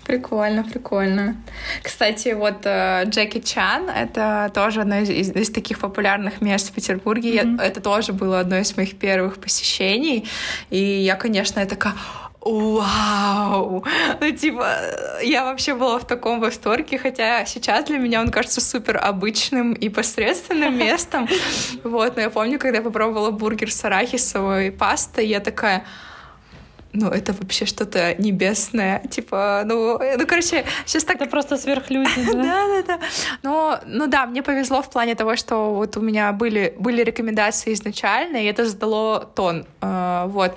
Прикольно, 0.06 0.62
прикольно. 0.62 1.36
Кстати, 1.82 2.28
вот 2.28 2.64
э, 2.64 3.04
Джеки 3.06 3.40
Чан— 3.40 3.90
это 3.96 4.52
тоже 4.54 4.82
одно 4.82 4.98
из, 5.00 5.10
из, 5.10 5.30
из 5.34 5.50
таких 5.50 5.80
популярных 5.80 6.40
мест 6.40 6.70
в 6.70 6.72
Петербурге. 6.72 7.40
Mm-hmm. 7.40 7.56
Я, 7.58 7.66
это 7.66 7.80
тоже 7.80 8.12
было 8.12 8.38
одно 8.38 8.56
из 8.56 8.76
моих 8.76 8.96
первых 8.96 9.38
посещений. 9.38 10.28
И 10.70 10.78
я, 10.78 11.16
конечно, 11.16 11.58
я 11.58 11.66
такая 11.66 11.94
вау! 12.40 13.84
Ну, 14.20 14.30
типа, 14.30 14.76
я 15.22 15.44
вообще 15.44 15.74
была 15.74 15.98
в 15.98 16.06
таком 16.06 16.40
восторге, 16.40 16.98
хотя 16.98 17.44
сейчас 17.44 17.86
для 17.86 17.98
меня 17.98 18.20
он 18.20 18.28
кажется 18.28 18.60
супер 18.60 18.98
обычным 19.02 19.72
и 19.72 19.88
посредственным 19.88 20.78
местом. 20.78 21.28
Вот, 21.82 22.14
но 22.14 22.22
я 22.22 22.30
помню, 22.30 22.58
когда 22.58 22.78
я 22.78 22.84
попробовала 22.84 23.32
бургер 23.32 23.72
с 23.72 23.84
арахисовой 23.84 24.70
пастой, 24.70 25.26
я 25.26 25.40
такая, 25.40 25.84
ну, 26.92 27.08
это 27.08 27.32
вообще 27.32 27.66
что-то 27.66 28.14
небесное, 28.18 29.02
типа, 29.10 29.62
ну, 29.66 29.98
ну, 30.18 30.26
короче, 30.26 30.64
сейчас 30.86 31.04
так... 31.04 31.16
Это 31.16 31.26
просто 31.26 31.56
сверхлюди, 31.56 32.10
да? 32.32 32.42
Да, 32.42 32.66
да, 32.66 32.82
да. 32.82 33.00
Но, 33.42 33.80
ну 33.86 34.06
да, 34.06 34.26
мне 34.26 34.42
повезло 34.42 34.82
в 34.82 34.90
плане 34.90 35.14
того, 35.14 35.36
что 35.36 35.74
вот 35.74 35.96
у 35.96 36.00
меня 36.00 36.32
были, 36.32 36.74
были 36.78 37.02
рекомендации 37.02 37.72
изначально, 37.72 38.38
и 38.38 38.44
это 38.44 38.66
задало 38.66 39.20
тон, 39.20 39.66
э, 39.80 40.24
вот. 40.28 40.54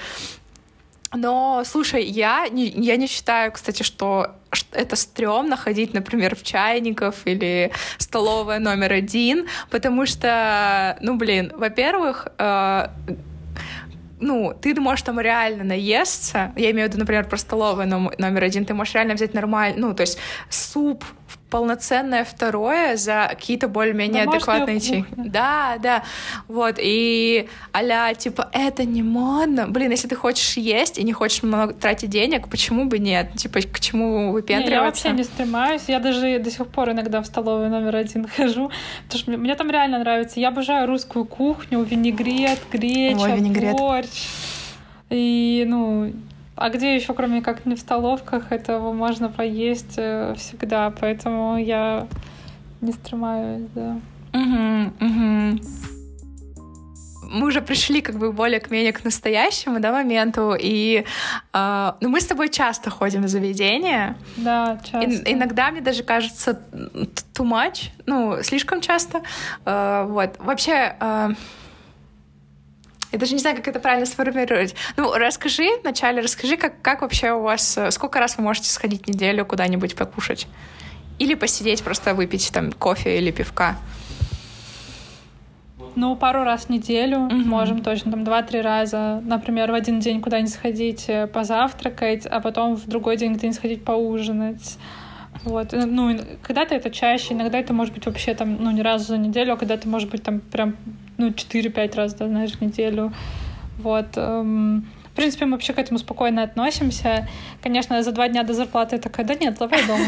Но, 1.14 1.64
слушай, 1.66 2.04
я 2.04 2.48
не, 2.50 2.68
я 2.68 2.96
не 2.96 3.08
считаю, 3.08 3.52
кстати, 3.52 3.82
что 3.84 4.36
это 4.72 4.96
стрёмно 4.96 5.58
ходить, 5.58 5.94
например, 5.94 6.36
в 6.36 6.44
чайников 6.44 7.26
или 7.26 7.72
столовая 7.98 8.60
номер 8.60 8.94
один, 8.94 9.48
потому 9.72 10.06
что, 10.06 10.98
ну, 11.02 11.16
блин, 11.16 11.52
во-первых, 11.56 12.28
э, 12.38 12.88
ну, 14.20 14.54
ты 14.60 14.80
можешь 14.80 15.04
там 15.04 15.20
реально 15.20 15.64
наесться, 15.64 16.54
я 16.56 16.72
имею 16.72 16.88
в 16.88 16.92
виду, 16.92 17.00
например, 17.00 17.28
про 17.28 17.38
столовую 17.38 17.88
номер 17.88 18.44
один, 18.44 18.66
ты 18.66 18.74
можешь 18.74 18.94
реально 18.94 19.14
взять 19.14 19.34
нормально, 19.34 19.88
ну, 19.88 19.94
то 19.94 20.02
есть 20.02 20.18
суп 20.50 21.04
полноценное 21.50 22.24
второе 22.24 22.96
за 22.96 23.28
какие-то 23.30 23.68
более-менее 23.68 24.24
адекватные 24.24 24.80
чаи. 24.80 25.06
Да, 25.16 25.78
да. 25.82 26.04
Вот. 26.48 26.76
И 26.80 27.48
а 27.74 28.14
типа, 28.14 28.50
это 28.52 28.86
не 28.86 29.04
модно. 29.04 29.68
Блин, 29.68 29.92
если 29.92 30.08
ты 30.08 30.16
хочешь 30.16 30.58
есть 30.58 30.98
и 30.98 31.04
не 31.04 31.14
хочешь 31.14 31.44
много 31.44 31.74
тратить 31.74 32.10
денег, 32.10 32.48
почему 32.50 32.86
бы 32.86 33.00
нет? 33.00 33.34
Типа, 33.36 33.60
к 33.62 33.80
чему 33.80 34.32
выпендриваться? 34.32 34.70
Не, 34.70 34.76
я 34.76 34.84
вообще 34.84 35.10
не 35.12 35.24
стремаюсь. 35.24 35.82
Я 35.88 36.00
даже 36.00 36.40
до 36.40 36.52
сих 36.52 36.68
пор 36.68 36.92
иногда 36.92 37.22
в 37.22 37.26
столовую 37.26 37.70
номер 37.70 37.96
один 37.96 38.28
хожу, 38.28 38.72
потому 39.06 39.20
что 39.20 39.32
мне, 39.32 39.38
мне 39.38 39.56
там 39.56 39.70
реально 39.70 40.00
нравится. 40.00 40.40
Я 40.40 40.50
обожаю 40.50 40.88
русскую 40.88 41.26
кухню, 41.26 41.82
винегрет, 41.84 42.60
греча, 42.72 43.22
Ой, 43.22 43.36
винегрет. 43.36 43.78
борщ. 43.78 44.28
И, 45.10 45.66
ну, 45.68 46.14
а 46.60 46.70
где 46.70 46.96
еще, 46.96 47.14
кроме 47.14 47.42
как 47.42 47.66
не 47.66 47.76
в 47.76 47.80
столовках, 47.80 48.52
этого 48.52 48.92
можно 48.92 49.30
поесть 49.30 49.94
э, 49.98 50.34
всегда, 50.38 50.92
поэтому 50.92 51.58
я 51.58 52.08
не 52.82 52.92
стремаюсь, 52.92 53.68
да. 53.74 54.00
Угу, 54.34 55.06
угу. 55.06 55.60
Мы 57.32 57.48
уже 57.48 57.62
пришли 57.62 58.02
как 58.02 58.18
бы 58.18 58.34
более 58.34 58.60
к 58.60 58.72
менее 58.72 58.92
к 58.92 59.06
настоящему 59.06 59.80
да, 59.80 59.92
моменту, 59.94 60.56
и 60.60 61.06
э, 61.54 61.92
ну, 62.02 62.10
мы 62.10 62.20
с 62.20 62.26
тобой 62.26 62.50
часто 62.50 62.90
ходим 62.90 63.24
в 63.24 63.28
заведения. 63.30 64.18
Да, 64.36 64.80
часто. 64.84 65.10
И, 65.10 65.34
иногда 65.34 65.72
мне 65.72 65.80
даже 65.80 66.04
кажется 66.04 66.60
too 66.72 67.46
much, 67.46 67.92
ну, 68.06 68.44
слишком 68.44 68.82
часто. 68.82 69.22
Э, 69.66 70.06
вот. 70.10 70.36
Вообще, 70.40 70.96
э, 71.00 71.30
Я 73.12 73.20
даже 73.20 73.34
не 73.34 73.40
знаю, 73.40 73.56
как 73.56 73.68
это 73.68 73.80
правильно 73.80 74.06
сформулировать. 74.06 74.76
Ну, 74.98 75.14
расскажи, 75.14 75.68
вначале 75.82 76.22
расскажи, 76.22 76.58
как, 76.58 76.82
как 76.82 77.02
вообще 77.02 77.32
у 77.32 77.42
вас, 77.42 77.78
сколько 77.90 78.20
раз 78.20 78.38
вы 78.38 78.44
можете 78.44 78.70
сходить 78.70 79.08
неделю 79.08 79.46
куда-нибудь 79.46 79.96
покушать? 79.96 80.48
Или 81.18 81.34
посидеть, 81.34 81.84
просто 81.84 82.14
выпить 82.14 82.52
там 82.54 82.72
кофе 82.72 83.18
или 83.18 83.32
пивка? 83.32 83.78
Ну, 85.96 86.16
пару 86.16 86.44
раз 86.44 86.66
в 86.66 86.70
неделю 86.70 87.20
угу. 87.20 87.36
можем 87.36 87.82
точно, 87.82 88.12
там 88.12 88.24
два-три 88.24 88.62
раза. 88.62 89.22
Например, 89.26 89.72
в 89.72 89.74
один 89.74 90.00
день 90.00 90.22
куда-нибудь 90.22 90.54
сходить 90.54 91.06
э, 91.10 91.28
позавтракать, 91.28 92.26
а 92.26 92.40
потом 92.40 92.76
в 92.76 92.88
другой 92.88 93.18
день 93.18 93.34
где-нибудь 93.34 93.58
сходить 93.58 93.84
поужинать. 93.84 94.78
Вот. 95.44 95.74
Э, 95.74 95.86
ну, 95.86 96.18
когда-то 96.42 96.76
это 96.76 96.90
чаще, 96.90 97.34
иногда 97.34 97.60
это 97.60 97.74
может 97.74 97.94
быть 97.94 98.06
вообще 98.06 98.34
там, 98.34 98.58
ну, 98.64 98.72
не 98.72 98.82
разу 98.82 99.06
за 99.06 99.18
неделю, 99.18 99.54
а 99.54 99.58
когда-то 99.58 99.90
может 99.90 100.10
быть 100.10 100.24
там 100.24 100.40
прям, 100.40 100.76
ну, 101.20 101.30
4-5 101.30 101.96
раз, 101.96 102.14
да, 102.16 102.28
знаешь, 102.28 102.54
в 102.54 102.62
неделю. 102.62 103.14
Вот. 103.78 104.08
Эм, 104.16 104.88
в 105.06 105.16
принципе, 105.16 105.46
мы 105.46 105.52
вообще 105.54 105.74
к 105.74 105.80
этому 105.80 106.00
спокойно 106.00 106.44
относимся. 106.44 107.28
Конечно, 107.62 108.02
за 108.02 108.12
два 108.12 108.28
дня 108.30 108.44
до 108.44 108.54
зарплаты 108.54 108.96
я 108.96 109.02
такая, 109.02 109.26
да 109.26 109.36
нет, 109.36 109.58
давай 109.60 109.86
дома. 109.86 110.06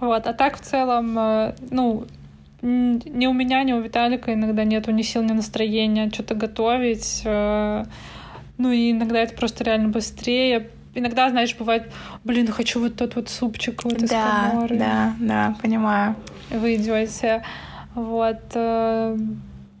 Вот, 0.00 0.28
а 0.28 0.32
так 0.32 0.56
в 0.56 0.60
целом, 0.60 1.18
э, 1.18 1.54
ну, 1.70 2.06
ни 2.62 3.26
у 3.26 3.32
меня, 3.32 3.64
ни 3.64 3.72
у 3.72 3.80
Виталика 3.80 4.32
иногда 4.32 4.62
нету 4.62 4.92
ни 4.92 5.02
сил, 5.02 5.24
ни 5.24 5.32
настроения 5.32 6.08
что-то 6.12 6.36
готовить. 6.36 7.22
Э, 7.24 7.84
ну 8.58 8.70
и 8.70 8.92
иногда 8.92 9.18
это 9.18 9.34
просто 9.34 9.64
реально 9.64 9.88
быстрее. 9.88 10.70
Иногда, 10.94 11.30
знаешь, 11.30 11.54
бывает, 11.56 11.92
блин, 12.22 12.46
хочу 12.46 12.80
вот 12.80 12.96
тот 12.96 13.16
вот 13.16 13.28
супчик 13.28 13.82
вот 13.84 14.00
из 14.00 14.10
да, 14.10 14.50
коморы. 14.50 14.76
Да, 14.76 15.14
да, 15.18 15.56
понимаю. 15.60 16.14
Вы 16.50 16.76
идете. 16.76 17.42
Вот. 17.98 18.38
Э, 18.54 19.16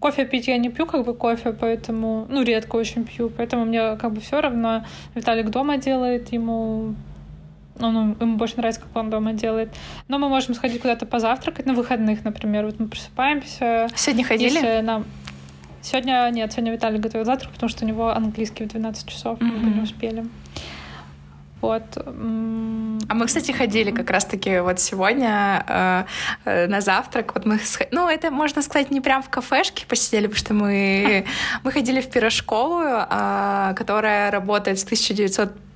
кофе 0.00 0.26
пить 0.26 0.48
я 0.48 0.58
не 0.58 0.70
пью, 0.70 0.86
как 0.86 1.04
бы 1.04 1.14
кофе, 1.14 1.52
поэтому, 1.52 2.26
ну, 2.28 2.42
редко 2.42 2.74
очень 2.76 3.04
пью, 3.04 3.30
поэтому 3.30 3.64
мне 3.64 3.96
как 3.96 4.12
бы 4.12 4.20
все 4.20 4.40
равно. 4.40 4.84
Виталик 5.14 5.50
дома 5.50 5.76
делает, 5.76 6.32
ему 6.32 6.94
ну, 7.78 7.92
ну, 7.92 8.16
ему 8.18 8.36
больше 8.36 8.56
нравится, 8.56 8.80
как 8.80 8.96
он 8.96 9.08
дома 9.08 9.34
делает. 9.34 9.72
Но 10.08 10.18
мы 10.18 10.28
можем 10.28 10.54
сходить 10.54 10.80
куда-то 10.80 11.06
позавтракать 11.06 11.64
на 11.64 11.74
выходных, 11.74 12.24
например. 12.24 12.66
Вот 12.66 12.80
мы 12.80 12.88
просыпаемся. 12.88 13.86
Сегодня 13.94 14.24
ходили? 14.24 14.80
Нам... 14.80 15.04
Сегодня 15.80 16.28
нет, 16.32 16.52
сегодня 16.52 16.72
Виталий 16.72 16.98
готовит 16.98 17.26
завтрак, 17.26 17.52
потому 17.52 17.70
что 17.70 17.84
у 17.84 17.88
него 17.88 18.08
английский 18.08 18.64
в 18.64 18.68
12 18.68 19.08
часов, 19.08 19.38
mm-hmm. 19.38 19.58
мы 19.60 19.70
не 19.70 19.80
успели. 19.82 20.26
Вот. 21.60 21.82
А 21.96 23.14
мы, 23.14 23.26
кстати, 23.26 23.52
ходили 23.52 23.90
как 23.90 24.10
раз-таки 24.10 24.60
вот 24.60 24.80
сегодня 24.80 25.64
э, 25.66 26.04
э, 26.44 26.66
на 26.66 26.80
завтрак. 26.80 27.34
Вот 27.34 27.46
мы, 27.46 27.58
ну, 27.90 28.08
это 28.08 28.30
можно 28.30 28.62
сказать 28.62 28.90
не 28.90 29.00
прям 29.00 29.22
в 29.22 29.28
кафешке 29.28 29.86
посидели, 29.86 30.26
потому 30.26 30.38
что 30.38 30.54
мы 30.54 31.24
мы 31.64 31.72
ходили 31.72 32.00
в 32.00 32.10
пирожковую, 32.10 33.06
э, 33.10 33.74
которая 33.76 34.30
работает 34.30 34.78
с 34.78 34.84
1900 34.84 35.67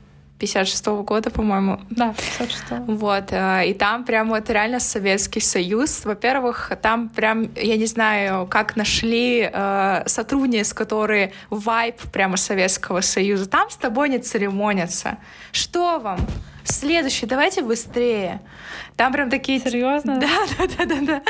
56 0.42 0.86
-го 0.86 1.04
года, 1.04 1.30
по-моему. 1.30 1.78
Да, 1.90 2.14
56 2.16 2.64
-го. 2.70 2.96
Вот, 2.96 3.32
э, 3.32 3.68
и 3.68 3.74
там 3.74 4.04
прям 4.04 4.28
вот 4.28 4.50
реально 4.50 4.80
Советский 4.80 5.40
Союз. 5.40 6.04
Во-первых, 6.04 6.72
там 6.82 7.08
прям, 7.08 7.48
я 7.56 7.76
не 7.76 7.86
знаю, 7.86 8.46
как 8.46 8.76
нашли 8.76 9.50
э, 9.52 10.02
сотрудниц, 10.06 10.74
которые 10.74 11.32
вайп 11.50 12.00
прямо 12.12 12.36
Советского 12.36 13.02
Союза. 13.02 13.46
Там 13.46 13.70
с 13.70 13.76
тобой 13.76 14.08
не 14.08 14.18
церемонятся. 14.18 15.16
Что 15.52 16.00
вам? 16.00 16.18
Следующий, 16.64 17.26
давайте 17.26 17.62
быстрее. 17.62 18.40
Там 18.96 19.12
прям 19.12 19.30
такие... 19.30 19.60
Серьезно? 19.60 20.18
Да, 20.18 20.28
да, 20.58 20.66
да, 20.78 20.84
да, 20.84 21.00
да. 21.00 21.22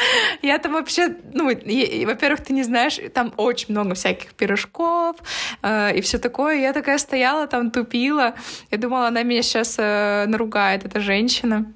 Я 0.42 0.58
там 0.58 0.72
вообще, 0.72 1.16
ну, 1.32 1.46
во-первых, 1.46 2.40
ты 2.40 2.52
не 2.52 2.62
знаешь, 2.62 2.98
там 3.14 3.32
очень 3.36 3.66
много 3.70 3.94
всяких 3.94 4.34
пирожков 4.34 5.16
э, 5.62 5.96
и 5.96 6.00
все 6.00 6.18
такое. 6.18 6.60
Я 6.60 6.72
такая 6.72 6.98
стояла 6.98 7.46
там, 7.46 7.70
тупила. 7.70 8.34
Я 8.70 8.78
думала, 8.78 9.08
она 9.08 9.22
меня 9.22 9.42
сейчас 9.42 9.76
э, 9.78 10.24
наругает, 10.26 10.84
эта 10.84 11.00
женщина. 11.00 11.66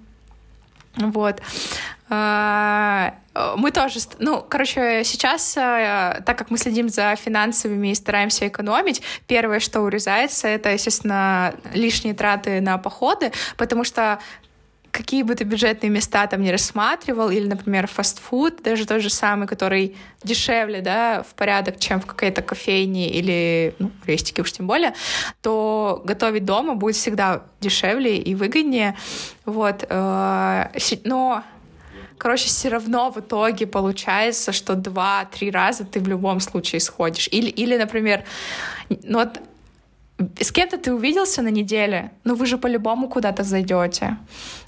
Вот. 0.96 1.40
А, 2.08 3.14
мы 3.56 3.70
тоже, 3.72 3.98
ну, 4.18 4.44
короче, 4.48 5.02
сейчас, 5.04 5.56
э, 5.56 6.22
так 6.24 6.38
как 6.38 6.50
мы 6.50 6.58
следим 6.58 6.88
за 6.88 7.16
финансовыми 7.16 7.88
и 7.88 7.94
стараемся 7.94 8.46
экономить, 8.46 9.02
первое, 9.26 9.60
что 9.60 9.80
урезается, 9.80 10.46
это, 10.48 10.70
естественно, 10.70 11.54
лишние 11.74 12.14
траты 12.14 12.60
на 12.60 12.78
походы, 12.78 13.32
потому 13.56 13.82
что 13.82 14.20
какие 14.96 15.22
бы 15.22 15.34
ты 15.34 15.44
бюджетные 15.44 15.90
места 15.90 16.26
там 16.26 16.40
не 16.40 16.50
рассматривал, 16.50 17.28
или, 17.28 17.46
например, 17.46 17.86
фастфуд, 17.86 18.62
даже 18.62 18.86
тот 18.86 19.02
же 19.02 19.10
самый, 19.10 19.46
который 19.46 19.94
дешевле, 20.24 20.80
да, 20.80 21.22
в 21.22 21.34
порядок, 21.34 21.78
чем 21.78 22.00
в 22.00 22.06
какой-то 22.06 22.40
кофейне 22.40 23.10
или, 23.10 23.74
ну, 23.78 23.90
рестике 24.06 24.42
уж 24.42 24.52
тем 24.52 24.66
более, 24.66 24.94
то 25.42 26.02
готовить 26.04 26.46
дома 26.46 26.74
будет 26.74 26.96
всегда 26.96 27.42
дешевле 27.60 28.16
и 28.16 28.34
выгоднее, 28.34 28.96
вот, 29.44 29.84
э, 29.88 30.68
но 31.04 31.42
Короче, 32.18 32.46
все 32.46 32.70
равно 32.70 33.10
в 33.10 33.18
итоге 33.18 33.66
получается, 33.66 34.52
что 34.52 34.74
два-три 34.74 35.50
раза 35.50 35.84
ты 35.84 36.00
в 36.00 36.08
любом 36.08 36.40
случае 36.40 36.80
сходишь. 36.80 37.28
Или, 37.30 37.50
или 37.50 37.76
например, 37.76 38.24
ну 38.88 39.18
вот 39.18 39.38
с 40.40 40.50
кем-то 40.50 40.78
ты 40.78 40.94
увиделся 40.94 41.42
на 41.42 41.50
неделе, 41.50 42.10
но 42.24 42.34
вы 42.34 42.46
же 42.46 42.56
по-любому 42.56 43.08
куда-то 43.08 43.42
зайдете. 43.42 44.16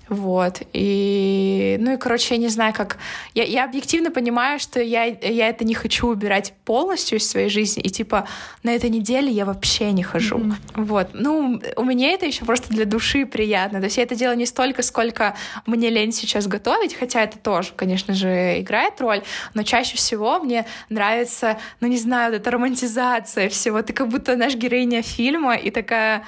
Вот. 0.09 0.63
И, 0.73 1.77
ну 1.81 1.95
и, 1.95 1.97
короче, 1.97 2.35
я 2.35 2.41
не 2.41 2.49
знаю, 2.49 2.73
как... 2.75 2.99
Я, 3.35 3.45
я 3.45 3.65
объективно 3.65 4.11
понимаю, 4.11 4.59
что 4.59 4.81
я, 4.81 5.05
я 5.05 5.49
это 5.49 5.65
не 5.65 5.75
хочу 5.75 6.09
убирать 6.09 6.55
полностью 6.65 7.19
из 7.19 7.29
своей 7.29 7.49
жизни. 7.49 7.83
И, 7.83 7.91
типа, 7.91 8.27
на 8.63 8.71
этой 8.71 8.91
неделе 8.91 9.31
я 9.31 9.45
вообще 9.45 9.93
не 9.93 10.03
хожу. 10.03 10.39
Mm-hmm. 10.39 10.85
Вот. 10.85 11.09
Ну, 11.13 11.61
у 11.77 11.85
меня 11.85 12.13
это 12.13 12.27
еще 12.27 12.45
просто 12.45 12.69
для 12.71 12.85
души 12.85 13.27
приятно. 13.27 13.81
То 13.81 13.85
есть 13.85 13.97
я 13.97 14.03
это 14.03 14.15
делаю 14.15 14.39
не 14.39 14.47
столько, 14.47 14.83
сколько 14.83 15.35
мне 15.67 15.91
лень 15.91 16.13
сейчас 16.13 16.47
готовить, 16.47 16.95
хотя 16.95 17.23
это 17.23 17.39
тоже, 17.39 17.71
конечно 17.77 18.15
же, 18.15 18.61
играет 18.61 19.01
роль, 19.01 19.23
но 19.55 19.63
чаще 19.63 19.97
всего 19.97 20.39
мне 20.39 20.67
нравится, 20.89 21.59
ну, 21.81 21.89
не 21.89 21.99
знаю, 21.99 22.33
вот 22.33 22.41
эта 22.41 22.51
романтизация 22.51 23.49
всего. 23.49 23.83
Ты 23.83 23.93
как 23.93 24.09
будто 24.09 24.37
наш 24.37 24.55
героиня 24.55 25.03
фильма 25.03 25.55
и 25.55 25.71
такая 25.71 26.25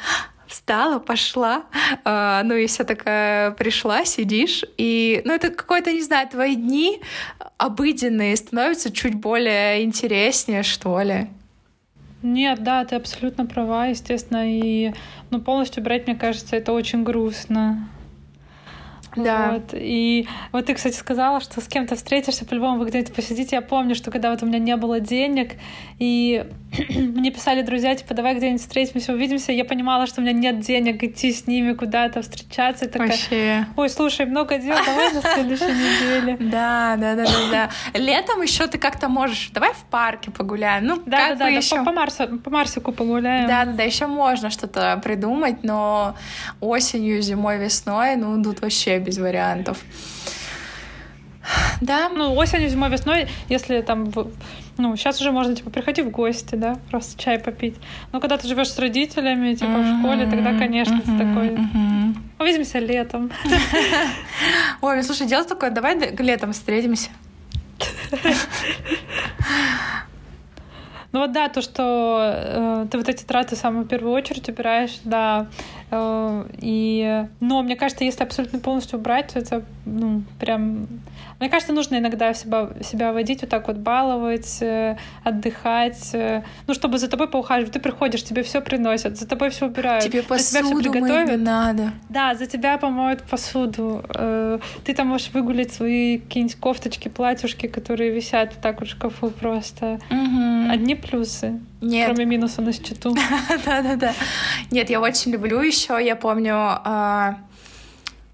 встала, 0.50 0.98
пошла, 0.98 1.64
э, 2.04 2.42
ну 2.44 2.54
и 2.54 2.66
вся 2.66 2.84
такая 2.84 3.52
пришла, 3.52 4.04
сидишь, 4.04 4.64
и, 4.76 5.22
ну 5.24 5.32
это 5.32 5.50
какой-то, 5.50 5.92
не 5.92 6.02
знаю, 6.02 6.28
твои 6.28 6.56
дни 6.56 7.00
обыденные 7.56 8.36
становятся 8.36 8.92
чуть 8.92 9.14
более 9.14 9.84
интереснее, 9.84 10.62
что 10.62 11.00
ли. 11.00 11.28
Нет, 12.22 12.62
да, 12.62 12.84
ты 12.84 12.96
абсолютно 12.96 13.46
права, 13.46 13.86
естественно, 13.86 14.42
и 14.46 14.92
ну, 15.30 15.40
полностью 15.40 15.82
брать, 15.82 16.06
мне 16.06 16.16
кажется, 16.16 16.56
это 16.56 16.72
очень 16.72 17.02
грустно. 17.02 17.88
Да. 19.16 19.52
Вот. 19.52 19.70
И 19.74 20.28
вот 20.52 20.66
ты, 20.66 20.74
кстати, 20.74 20.94
сказала, 20.94 21.40
что 21.40 21.60
с 21.60 21.66
кем-то 21.66 21.96
встретишься, 21.96 22.44
по-любому 22.44 22.78
вы 22.78 22.86
где-то 22.86 23.12
посидите. 23.12 23.56
Я 23.56 23.62
помню, 23.62 23.94
что 23.94 24.10
когда 24.10 24.30
вот 24.30 24.42
у 24.42 24.46
меня 24.46 24.58
не 24.58 24.76
было 24.76 25.00
денег, 25.00 25.54
и 25.98 26.46
мне 26.88 27.30
писали 27.30 27.62
друзья, 27.62 27.94
типа, 27.94 28.14
давай 28.14 28.34
где-нибудь 28.36 28.60
встретимся, 28.60 29.12
увидимся. 29.12 29.52
Я 29.52 29.64
понимала, 29.64 30.06
что 30.06 30.20
у 30.20 30.24
меня 30.24 30.32
нет 30.32 30.60
денег 30.60 31.02
идти 31.02 31.32
с 31.32 31.46
ними 31.46 31.72
куда-то 31.72 32.22
встречаться. 32.22 32.86
И 32.86 32.88
такая, 32.88 33.08
Вообще. 33.08 33.66
ой, 33.76 33.90
слушай, 33.90 34.26
много 34.26 34.58
дел, 34.58 34.76
давай 34.84 35.12
на 35.12 35.22
следующей 35.22 35.64
неделе. 35.64 36.36
Да, 36.50 36.96
да, 36.96 37.14
да, 37.14 37.24
да, 37.24 37.50
да. 37.92 37.98
Летом 37.98 38.42
еще 38.42 38.66
ты 38.66 38.78
как-то 38.78 39.08
можешь, 39.08 39.50
давай 39.52 39.72
в 39.72 39.84
парке 39.90 40.30
погуляем. 40.30 40.84
Ну, 40.84 40.96
да, 41.06 41.30
да, 41.30 41.34
да, 41.36 41.48
еще... 41.48 41.76
по, 41.76 41.84
по, 41.84 41.92
Марсу, 41.92 42.38
по 42.38 42.50
Марсику 42.50 42.92
погуляем. 42.92 43.46
Да, 43.46 43.64
да, 43.64 43.72
да, 43.72 43.82
еще 43.82 44.06
можно 44.06 44.50
что-то 44.50 45.00
придумать, 45.02 45.62
но 45.62 46.16
осенью, 46.60 47.22
зимой, 47.22 47.58
весной, 47.58 48.16
ну, 48.16 48.42
тут 48.42 48.60
вообще 48.60 48.99
без 49.00 49.18
вариантов. 49.18 49.82
Да. 51.80 52.08
Ну, 52.08 52.34
осенью, 52.34 52.68
зимой, 52.68 52.90
весной, 52.90 53.28
если 53.48 53.80
там, 53.80 54.12
ну, 54.76 54.96
сейчас 54.96 55.20
уже 55.20 55.32
можно, 55.32 55.54
типа, 55.56 55.70
приходи 55.70 56.02
в 56.02 56.10
гости, 56.10 56.54
да, 56.54 56.78
просто 56.90 57.20
чай 57.20 57.38
попить. 57.38 57.76
Но 58.12 58.20
когда 58.20 58.36
ты 58.36 58.46
живешь 58.46 58.70
с 58.70 58.78
родителями, 58.78 59.54
типа, 59.54 59.70
mm-hmm. 59.70 59.96
в 59.96 59.98
школе, 60.00 60.26
тогда, 60.26 60.58
конечно, 60.58 60.94
mm-hmm. 60.94 61.18
ты 61.18 61.18
такой... 61.18 61.48
Mm-hmm. 61.48 62.14
Увидимся 62.38 62.78
летом. 62.78 63.30
Ой, 64.80 64.96
ну, 64.96 65.02
слушай, 65.02 65.26
дело 65.26 65.44
такое, 65.44 65.70
давай 65.70 65.98
летом 66.18 66.52
встретимся. 66.52 67.10
Ну 71.12 71.20
вот 71.20 71.32
да, 71.32 71.48
то, 71.48 71.60
что 71.60 72.20
э, 72.22 72.86
ты 72.88 72.96
вот 72.96 73.08
эти 73.08 73.24
траты 73.24 73.56
в 73.56 73.58
самую 73.58 73.84
первую 73.84 74.12
очередь 74.14 74.48
убираешь, 74.48 75.00
да, 75.02 75.48
и, 75.92 77.26
но 77.40 77.62
мне 77.62 77.76
кажется, 77.76 78.04
если 78.04 78.22
абсолютно 78.22 78.60
полностью 78.60 78.98
убрать, 78.98 79.32
то 79.32 79.38
это 79.38 79.62
ну, 79.84 80.22
прям... 80.38 80.86
Мне 81.40 81.48
кажется, 81.48 81.72
нужно 81.72 81.96
иногда 81.96 82.34
себя, 82.34 82.68
себя 82.82 83.12
водить, 83.12 83.40
вот 83.40 83.50
так 83.50 83.66
вот 83.66 83.78
баловать, 83.78 84.58
э, 84.60 84.96
отдыхать. 85.24 86.10
Э, 86.12 86.42
ну, 86.66 86.74
чтобы 86.74 86.98
за 86.98 87.08
тобой 87.08 87.28
поухаживать. 87.28 87.72
Ты 87.72 87.80
приходишь, 87.80 88.22
тебе 88.22 88.42
все 88.42 88.60
приносят, 88.60 89.18
за 89.18 89.26
тобой 89.26 89.50
все 89.50 89.66
убирают. 89.66 90.04
Тебе 90.04 90.22
посуду 90.22 90.82
тебя 90.82 91.00
мыть 91.00 91.30
не 91.30 91.36
надо. 91.36 91.92
Да, 92.08 92.34
за 92.34 92.46
тебя 92.46 92.78
помоют 92.78 93.22
посуду. 93.22 94.04
Ты 94.84 94.94
там 94.94 95.08
можешь 95.08 95.30
выгулить 95.32 95.72
свои 95.72 96.18
какие-нибудь 96.18 96.56
кофточки, 96.56 97.08
платьюшки, 97.08 97.66
которые 97.66 98.10
висят 98.10 98.52
вот 98.54 98.62
так 98.62 98.80
вот 98.80 98.88
в 98.88 98.92
шкафу 98.92 99.30
просто. 99.30 99.98
Угу. 100.10 100.70
Одни 100.70 100.94
плюсы. 100.94 101.60
Нет. 101.80 102.06
Кроме 102.06 102.26
минуса 102.26 102.62
на 102.62 102.72
счету. 102.72 103.14
Да-да-да. 103.64 104.14
Нет, 104.70 104.90
я 104.90 105.00
очень 105.00 105.32
люблю 105.32 105.60
еще, 105.60 105.98
я 106.02 106.16
помню, 106.16 106.54
а, 106.54 107.36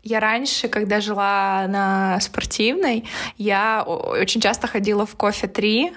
я 0.06 0.20
раньше, 0.20 0.68
когда 0.68 1.00
жила 1.00 1.66
на 1.68 2.20
спортивной, 2.20 3.04
я 3.38 3.82
очень 3.82 4.40
часто 4.40 4.68
ходила 4.68 5.04
в 5.04 5.16
кофе 5.16 5.48
3 5.48 5.92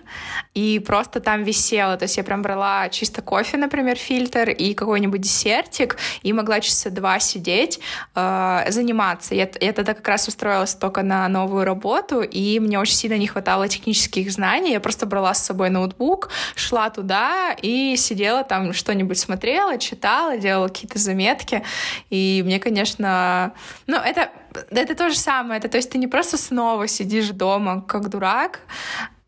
и 0.55 0.79
просто 0.79 1.19
там 1.19 1.43
висела. 1.43 1.95
То 1.95 2.03
есть 2.05 2.17
я 2.17 2.23
прям 2.23 2.41
брала 2.41 2.89
чисто 2.89 3.21
кофе, 3.21 3.57
например, 3.57 3.97
фильтр 3.97 4.49
и 4.49 4.73
какой-нибудь 4.73 5.21
десертик, 5.21 5.97
и 6.23 6.33
могла 6.33 6.59
часа 6.59 6.89
два 6.89 7.19
сидеть, 7.19 7.79
э, 8.15 8.65
заниматься. 8.69 9.35
Я, 9.35 9.47
я 9.61 9.73
тогда 9.73 9.93
как 9.93 10.07
раз 10.07 10.27
устроилась 10.27 10.73
только 10.73 11.03
на 11.03 11.27
новую 11.27 11.63
работу, 11.63 12.21
и 12.21 12.59
мне 12.59 12.79
очень 12.79 12.95
сильно 12.95 13.17
не 13.17 13.27
хватало 13.27 13.67
технических 13.67 14.31
знаний. 14.31 14.71
Я 14.71 14.79
просто 14.79 15.05
брала 15.05 15.35
с 15.35 15.45
собой 15.45 15.69
ноутбук, 15.69 16.29
шла 16.55 16.89
туда 16.89 17.55
и 17.61 17.95
сидела 17.95 18.43
там, 18.43 18.73
что-нибудь 18.73 19.19
смотрела, 19.19 19.77
читала, 19.77 20.37
делала 20.37 20.67
какие-то 20.67 20.97
заметки. 20.97 21.61
И 22.09 22.41
мне, 22.43 22.59
конечно... 22.59 23.53
Ну, 23.85 23.98
это, 24.05 24.29
это 24.71 24.95
то 24.95 25.09
же 25.09 25.17
самое. 25.17 25.59
Это, 25.59 25.69
то 25.69 25.77
есть 25.77 25.89
ты 25.91 25.97
не 25.97 26.07
просто 26.07 26.37
снова 26.37 26.87
сидишь 26.87 27.29
дома, 27.29 27.81
как 27.81 28.09
дурак, 28.09 28.61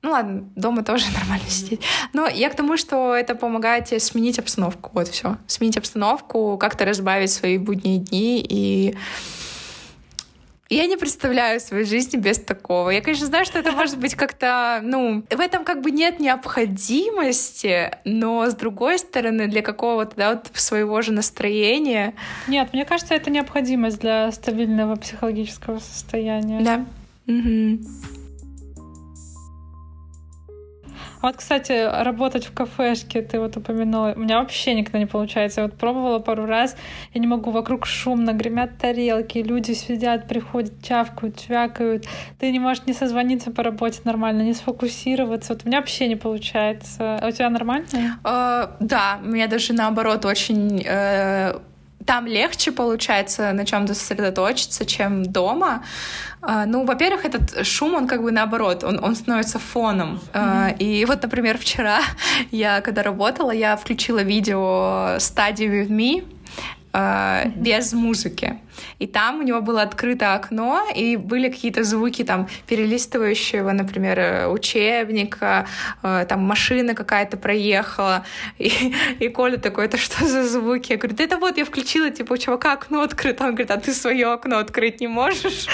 ну 0.02 0.12
ладно, 0.12 0.50
дома 0.56 0.84
тоже 0.84 1.06
нормально 1.16 1.50
сидеть. 1.50 1.82
Но 2.14 2.28
я 2.28 2.50
к 2.50 2.56
тому, 2.56 2.78
что 2.78 3.16
это 3.16 3.36
помогает 3.36 3.86
тебе 3.86 4.00
сменить 4.00 4.40
обстановку. 4.40 4.92
Вот 4.94 5.08
все. 5.08 5.38
Сменить 5.48 5.78
обстановку, 5.78 6.58
как-то 6.58 6.86
разбавить 6.86 7.32
свои 7.32 7.58
будние 7.58 8.00
дни 8.00 8.46
и 8.48 8.98
я 10.76 10.88
не 10.88 10.98
представляю 10.98 11.60
своей 11.60 11.86
жизни 11.86 12.18
без 12.18 12.40
такого. 12.40 12.90
Я, 12.90 13.02
конечно, 13.02 13.26
знаю, 13.26 13.46
что 13.46 13.60
это 13.60 13.72
может 13.72 13.98
быть 13.98 14.16
как-то, 14.16 14.80
ну, 14.84 15.24
в 15.30 15.40
этом 15.40 15.66
как 15.66 15.82
бы 15.82 15.92
нет 15.92 16.20
необходимости, 16.20 17.92
но 18.06 18.50
с 18.50 18.54
другой 18.54 19.00
стороны, 19.00 19.48
для 19.48 19.62
какого-то, 19.62 20.16
да, 20.16 20.30
вот 20.32 20.50
своего 20.54 21.02
же 21.02 21.12
настроения. 21.12 22.14
Нет, 22.48 22.70
мне 22.74 22.86
кажется, 22.86 23.14
это 23.14 23.30
необходимость 23.30 24.00
для 24.00 24.32
стабильного 24.32 24.96
психологического 24.96 25.80
состояния. 25.80 26.62
Да. 26.62 26.86
Угу. 27.28 27.80
Вот, 31.22 31.38
кстати, 31.38 32.04
работать 32.04 32.46
в 32.46 32.54
кафешке, 32.54 33.22
ты 33.22 33.40
вот 33.40 33.58
упомянула, 33.58 34.14
у 34.16 34.20
меня 34.20 34.40
вообще 34.40 34.74
никогда 34.74 35.00
не 35.00 35.06
получается. 35.06 35.62
Я 35.62 35.68
вот 35.68 35.78
пробовала 35.78 36.20
пару 36.20 36.46
раз, 36.46 36.76
я 37.14 37.22
не 37.22 37.28
могу, 37.28 37.52
вокруг 37.52 37.86
шумно, 37.86 38.34
гремят 38.34 38.78
тарелки, 38.78 39.40
люди 39.40 39.74
сидят, 39.74 40.28
приходят, 40.28 40.74
чавкают, 40.84 41.40
чвякают. 41.40 42.06
Ты 42.40 42.52
не 42.52 42.60
можешь 42.60 42.86
не 42.86 42.94
созвониться 42.94 43.52
по 43.52 43.64
работе 43.64 44.02
нормально, 44.04 44.42
не 44.42 44.54
сфокусироваться. 44.54 45.54
Вот 45.54 45.64
у 45.64 45.68
меня 45.68 45.80
вообще 45.80 46.08
не 46.08 46.16
получается. 46.16 47.18
А 47.22 47.28
у 47.28 47.32
тебя 47.32 47.50
нормально? 47.50 47.86
Uh, 48.24 48.70
да, 48.80 49.20
у 49.24 49.28
меня 49.28 49.48
даже 49.48 49.74
наоборот 49.74 50.26
очень 50.26 50.82
uh 50.82 51.62
там 52.12 52.28
легче 52.28 52.74
получается 52.74 53.54
на 53.54 53.66
чем-то 53.66 53.94
сосредоточиться, 53.94 54.86
чем 54.86 55.24
дома. 55.24 55.82
А, 56.42 56.66
ну, 56.66 56.84
во-первых, 56.84 57.24
этот 57.24 57.66
шум, 57.66 57.94
он 57.94 58.06
как 58.06 58.22
бы 58.22 58.34
наоборот, 58.34 58.84
он, 58.84 59.02
он 59.02 59.16
становится 59.16 59.60
фоном. 59.60 60.20
Mm-hmm. 60.34 60.78
И 60.80 61.06
вот, 61.06 61.24
например, 61.24 61.58
вчера 61.58 62.02
я, 62.52 62.82
когда 62.82 63.02
работала, 63.02 63.52
я 63.52 63.78
включила 63.78 64.24
видео 64.24 65.16
«Study 65.20 65.70
with 65.70 65.88
me», 65.88 66.26
э, 66.94 67.50
без 67.56 67.94
музыки. 67.94 68.60
И 69.00 69.08
там 69.08 69.40
у 69.40 69.44
него 69.44 69.62
было 69.62 69.82
открыто 69.82 70.34
окно, 70.34 70.82
и 70.96 71.18
были 71.18 71.50
какие-то 71.50 71.84
звуки 71.84 72.24
там 72.24 72.48
перелистывающего, 72.68 73.72
например, 73.72 74.20
э, 74.20 74.48
учебника, 74.48 75.68
э, 76.04 76.26
там 76.28 76.42
машина 76.42 76.94
какая-то 76.94 77.38
проехала, 77.38 78.26
и, 78.58 78.94
и 79.20 79.30
Коля 79.30 79.58
такой, 79.58 79.86
это 79.86 79.98
что 79.98 80.26
за 80.26 80.48
звуки? 80.48 80.92
Я 80.92 80.98
говорю, 80.98 81.16
да 81.16 81.24
это 81.24 81.38
вот 81.38 81.58
я 81.58 81.66
включила, 81.66 82.10
типа, 82.10 82.34
у 82.34 82.38
чувака 82.38 82.74
окно 82.74 83.02
открыто. 83.02 83.44
Он 83.44 83.52
говорит, 83.52 83.72
а 83.72 83.78
ты 83.78 83.94
свое 83.94 84.28
окно 84.34 84.58
открыть 84.58 85.02
не 85.02 85.08
можешь? 85.08 85.68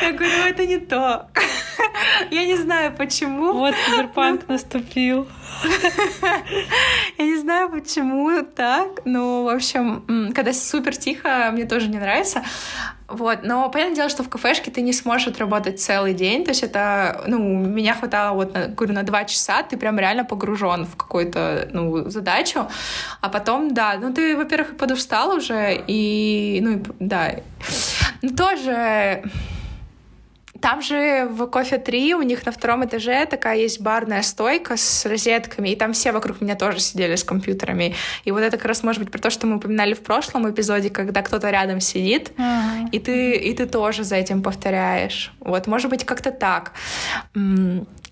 Я 0.00 0.12
говорю, 0.12 0.44
это 0.48 0.66
не 0.66 0.78
то. 0.78 1.28
Я 2.30 2.44
не 2.44 2.56
знаю, 2.56 2.92
почему. 2.96 3.52
Вот 3.52 3.74
киберпанк 3.86 4.48
наступил. 4.48 5.26
Я 7.18 7.24
не 7.24 7.38
знаю, 7.38 7.70
почему 7.70 8.42
так, 8.42 9.00
но, 9.04 9.44
в 9.44 9.48
общем, 9.48 10.32
когда 10.34 10.52
супер 10.52 10.96
тихо, 10.96 11.50
мне 11.52 11.64
тоже 11.64 11.88
не 11.88 11.98
нравится. 11.98 12.42
Вот, 13.06 13.40
но 13.42 13.68
понятное 13.68 13.96
дело, 13.96 14.08
что 14.08 14.22
в 14.22 14.30
кафешке 14.30 14.70
ты 14.70 14.80
не 14.80 14.94
сможешь 14.94 15.28
отработать 15.28 15.78
целый 15.78 16.14
день, 16.14 16.42
то 16.42 16.50
есть 16.50 16.62
это, 16.62 17.22
ну, 17.26 17.38
меня 17.38 17.94
хватало 17.94 18.34
вот, 18.34 18.54
на, 18.54 18.66
говорю, 18.68 18.94
на 18.94 19.02
два 19.02 19.24
часа, 19.24 19.62
ты 19.62 19.76
прям 19.76 19.98
реально 19.98 20.24
погружен 20.24 20.86
в 20.86 20.96
какую-то, 20.96 21.68
ну, 21.72 22.08
задачу, 22.08 22.66
а 23.20 23.28
потом, 23.28 23.74
да, 23.74 23.98
ну, 24.00 24.12
ты, 24.12 24.34
во-первых, 24.34 24.78
подустал 24.78 25.36
уже, 25.36 25.84
и, 25.86 26.60
ну, 26.62 26.78
и, 26.78 26.82
да, 26.98 27.34
ну, 28.22 28.30
тоже 28.34 29.22
там 30.64 30.80
же 30.80 31.28
в 31.30 31.46
кофе 31.46 31.76
3 31.76 32.14
у 32.14 32.22
них 32.22 32.46
на 32.46 32.50
втором 32.50 32.86
этаже 32.86 33.26
такая 33.26 33.58
есть 33.58 33.82
барная 33.82 34.22
стойка 34.22 34.78
с 34.78 35.04
розетками, 35.04 35.68
и 35.68 35.76
там 35.76 35.92
все 35.92 36.10
вокруг 36.10 36.40
меня 36.40 36.54
тоже 36.54 36.80
сидели 36.80 37.16
с 37.16 37.22
компьютерами. 37.22 37.94
И 38.24 38.30
вот 38.30 38.40
это 38.40 38.56
как 38.56 38.64
раз 38.64 38.82
может 38.82 39.02
быть 39.02 39.12
про 39.12 39.18
то, 39.18 39.28
что 39.28 39.46
мы 39.46 39.56
упоминали 39.56 39.92
в 39.92 40.00
прошлом 40.00 40.50
эпизоде, 40.50 40.88
когда 40.88 41.20
кто-то 41.20 41.50
рядом 41.50 41.80
сидит, 41.80 42.32
uh-huh. 42.38 42.88
и, 42.92 42.98
ты, 42.98 43.32
и 43.32 43.52
ты 43.52 43.66
тоже 43.66 44.04
за 44.04 44.16
этим 44.16 44.42
повторяешь. 44.42 45.34
Вот, 45.38 45.66
может 45.66 45.90
быть, 45.90 46.06
как-то 46.06 46.30
так. 46.30 46.72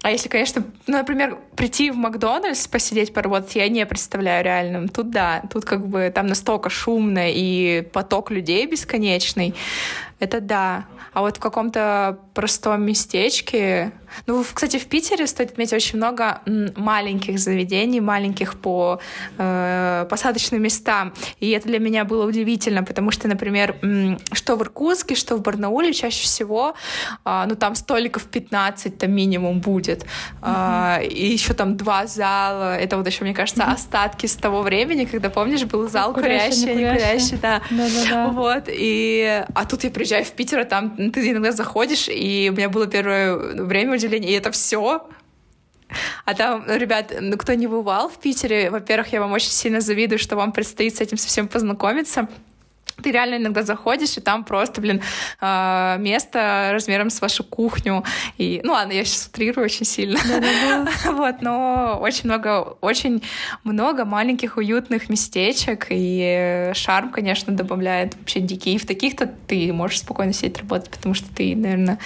А 0.03 0.11
если, 0.11 0.29
конечно, 0.29 0.65
ну, 0.89 0.99
например, 0.99 1.39
прийти 1.55 1.91
в 1.93 1.97
Макдональдс, 1.97 2.67
посидеть, 2.67 3.15
поработать, 3.15 3.55
я 3.55 3.69
не 3.69 3.87
представляю 3.87 4.45
реальным. 4.45 4.89
Тут 4.89 5.11
да, 5.11 5.43
тут 5.51 5.65
как 5.65 5.87
бы 5.87 6.13
там 6.13 6.27
настолько 6.27 6.71
шумно 6.71 7.31
и 7.31 7.83
поток 7.93 8.33
людей 8.33 8.67
бесконечный. 8.67 9.55
Это 10.23 10.41
да. 10.41 10.87
А 11.15 11.21
вот 11.23 11.39
в 11.39 11.41
каком-то 11.41 12.17
простом 12.33 12.87
местечке... 12.87 13.91
Ну, 14.27 14.45
кстати, 14.53 14.79
в 14.79 14.87
Питере, 14.87 15.27
стоит 15.27 15.53
отметить, 15.53 15.73
очень 15.73 15.99
много 15.99 16.41
маленьких 16.77 17.39
заведений, 17.39 18.01
маленьких 18.01 18.55
по 18.59 19.01
э, 19.39 20.07
посадочным 20.09 20.63
местам. 20.63 21.13
И 21.41 21.51
это 21.51 21.69
для 21.69 21.79
меня 21.79 22.05
было 22.05 22.27
удивительно, 22.27 22.83
потому 22.83 23.11
что, 23.11 23.29
например, 23.29 23.77
что 24.33 24.57
в 24.57 24.63
Иркутске, 24.63 25.15
что 25.15 25.37
в 25.37 25.43
Барнауле 25.43 25.93
чаще 25.93 26.25
всего, 26.25 26.75
э, 27.25 27.45
ну, 27.49 27.55
там 27.57 27.75
столиков 27.75 28.25
15 28.25 28.99
там 28.99 29.13
минимум 29.13 29.61
будет. 29.61 30.05
Mm-hmm. 30.43 30.99
Э, 31.01 31.07
и 31.07 31.33
еще 31.33 31.55
там 31.55 31.77
два 31.77 32.07
зала. 32.07 32.77
Это 32.77 32.97
вот 32.97 33.07
еще, 33.07 33.25
мне 33.25 33.35
кажется, 33.35 33.63
mm-hmm. 33.63 33.75
остатки 33.75 34.27
с 34.27 34.37
того 34.37 34.63
времени, 34.63 35.05
когда, 35.05 35.31
помнишь, 35.31 35.65
был 35.65 35.89
зал 35.89 36.13
курящий, 36.13 36.63
курящий, 36.63 36.75
не 36.75 36.91
курящий, 36.91 37.37
да. 37.37 37.63
Да-да-да. 37.71 38.29
Вот. 38.29 38.65
И... 38.69 39.45
А 39.55 39.65
тут 39.65 39.85
я 39.85 39.91
приезжаю 39.91 40.25
в 40.25 40.31
Питер, 40.33 40.61
а 40.61 40.65
там 40.65 41.13
ты 41.13 41.31
иногда 41.31 41.53
заходишь, 41.53 42.09
и 42.09 42.51
у 42.53 42.57
меня 42.57 42.69
было 42.69 42.87
первое 42.87 43.37
время 43.37 43.93
удивления, 44.03 44.31
и 44.31 44.39
это 44.39 44.51
все. 44.51 45.09
А 46.25 46.35
там, 46.35 46.65
ребят, 46.69 47.13
ну, 47.21 47.37
кто 47.37 47.55
не 47.55 47.67
бывал 47.67 48.09
в 48.09 48.19
Питере, 48.19 48.71
во-первых, 48.71 49.13
я 49.13 49.21
вам 49.21 49.33
очень 49.33 49.51
сильно 49.51 49.81
завидую, 49.81 50.19
что 50.19 50.37
вам 50.37 50.53
предстоит 50.53 50.97
с 50.97 51.01
этим 51.01 51.19
совсем 51.19 51.49
познакомиться 51.49 52.29
ты 53.03 53.11
реально 53.11 53.37
иногда 53.37 53.63
заходишь, 53.63 54.17
и 54.17 54.21
там 54.21 54.45
просто, 54.45 54.81
блин, 54.81 55.03
а, 55.41 55.97
место 55.99 56.71
размером 56.73 57.11
с 57.11 57.21
вашу 57.21 57.45
кухню. 57.45 58.05
И, 58.39 58.61
ну 58.63 58.73
ладно, 58.73 58.93
я 58.93 59.05
сейчас 59.05 59.27
утрирую 59.27 59.65
очень 59.65 59.85
сильно. 59.85 60.19
Вот, 61.05 61.43
но 61.43 61.99
очень 62.01 62.25
много, 62.25 62.77
очень 62.81 63.23
много 63.65 64.05
маленьких 64.05 64.57
уютных 64.57 65.09
местечек, 65.09 65.87
и 65.91 66.71
шарм, 66.75 67.11
конечно, 67.11 67.53
добавляет 67.53 68.15
вообще 68.17 68.41
дикий. 68.41 68.75
И 68.75 68.79
в 68.79 68.87
таких-то 68.87 69.27
ты 69.47 69.73
можешь 69.73 70.01
спокойно 70.01 70.33
сидеть 70.33 70.59
работать, 70.59 70.91
потому 70.91 71.15
что 71.15 71.33
ты, 71.35 71.57
наверное... 71.57 71.99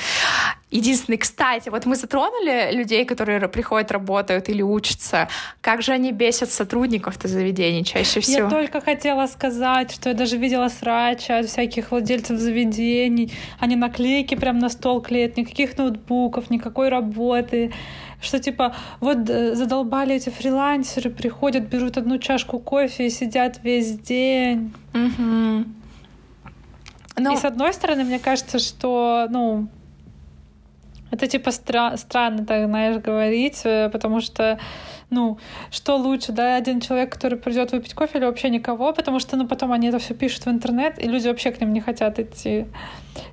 Единственный, 0.70 1.16
кстати, 1.16 1.68
вот 1.68 1.86
мы 1.86 1.94
затронули 1.94 2.72
людей, 2.72 3.04
которые 3.04 3.48
приходят, 3.48 3.92
работают 3.92 4.48
или 4.48 4.62
учатся. 4.62 5.28
Как 5.60 5.80
же 5.80 5.92
они 5.92 6.10
бесят 6.10 6.50
сотрудников-то 6.50 7.28
заведений 7.28 7.84
чаще 7.84 8.18
всего? 8.18 8.44
Я 8.44 8.50
только 8.50 8.80
хотела 8.80 9.26
сказать, 9.26 9.92
что 9.92 10.08
я 10.08 10.14
даже 10.16 10.36
видела 10.36 10.68
срачи 10.68 11.30
от 11.30 11.46
всяких 11.46 11.92
владельцев 11.92 12.40
заведений. 12.40 13.32
Они 13.60 13.76
наклейки 13.76 14.34
прям 14.34 14.58
на 14.58 14.68
стол 14.68 15.00
клеят, 15.00 15.36
никаких 15.36 15.78
ноутбуков, 15.78 16.50
никакой 16.50 16.88
работы. 16.88 17.72
Что 18.20 18.40
типа, 18.40 18.74
вот 18.98 19.30
э, 19.30 19.54
задолбали 19.54 20.16
эти 20.16 20.30
фрилансеры, 20.30 21.10
приходят, 21.10 21.68
берут 21.68 21.96
одну 21.96 22.18
чашку 22.18 22.58
кофе 22.58 23.06
и 23.06 23.10
сидят 23.10 23.60
весь 23.62 23.92
день. 24.00 24.74
Угу. 24.94 25.64
Но... 27.18 27.32
И 27.32 27.36
с 27.36 27.44
одной 27.44 27.72
стороны, 27.72 28.02
мне 28.02 28.18
кажется, 28.18 28.58
что, 28.58 29.28
ну, 29.30 29.68
это 31.10 31.26
типа 31.26 31.50
стра- 31.50 31.96
странно, 31.96 32.44
так 32.44 32.66
знаешь, 32.66 32.98
говорить, 32.98 33.60
э, 33.64 33.88
потому 33.90 34.20
что, 34.20 34.58
ну, 35.10 35.38
что 35.70 35.96
лучше, 35.96 36.32
да, 36.32 36.56
один 36.56 36.80
человек, 36.80 37.12
который 37.12 37.38
придет 37.38 37.72
выпить 37.72 37.94
кофе, 37.94 38.18
или 38.18 38.24
вообще 38.24 38.50
никого, 38.50 38.92
потому 38.92 39.20
что, 39.20 39.36
ну, 39.36 39.46
потом 39.46 39.72
они 39.72 39.88
это 39.88 39.98
все 39.98 40.14
пишут 40.14 40.46
в 40.46 40.48
интернет, 40.48 41.02
и 41.02 41.08
люди 41.08 41.28
вообще 41.28 41.52
к 41.52 41.60
ним 41.60 41.72
не 41.72 41.80
хотят 41.80 42.18
идти. 42.18 42.66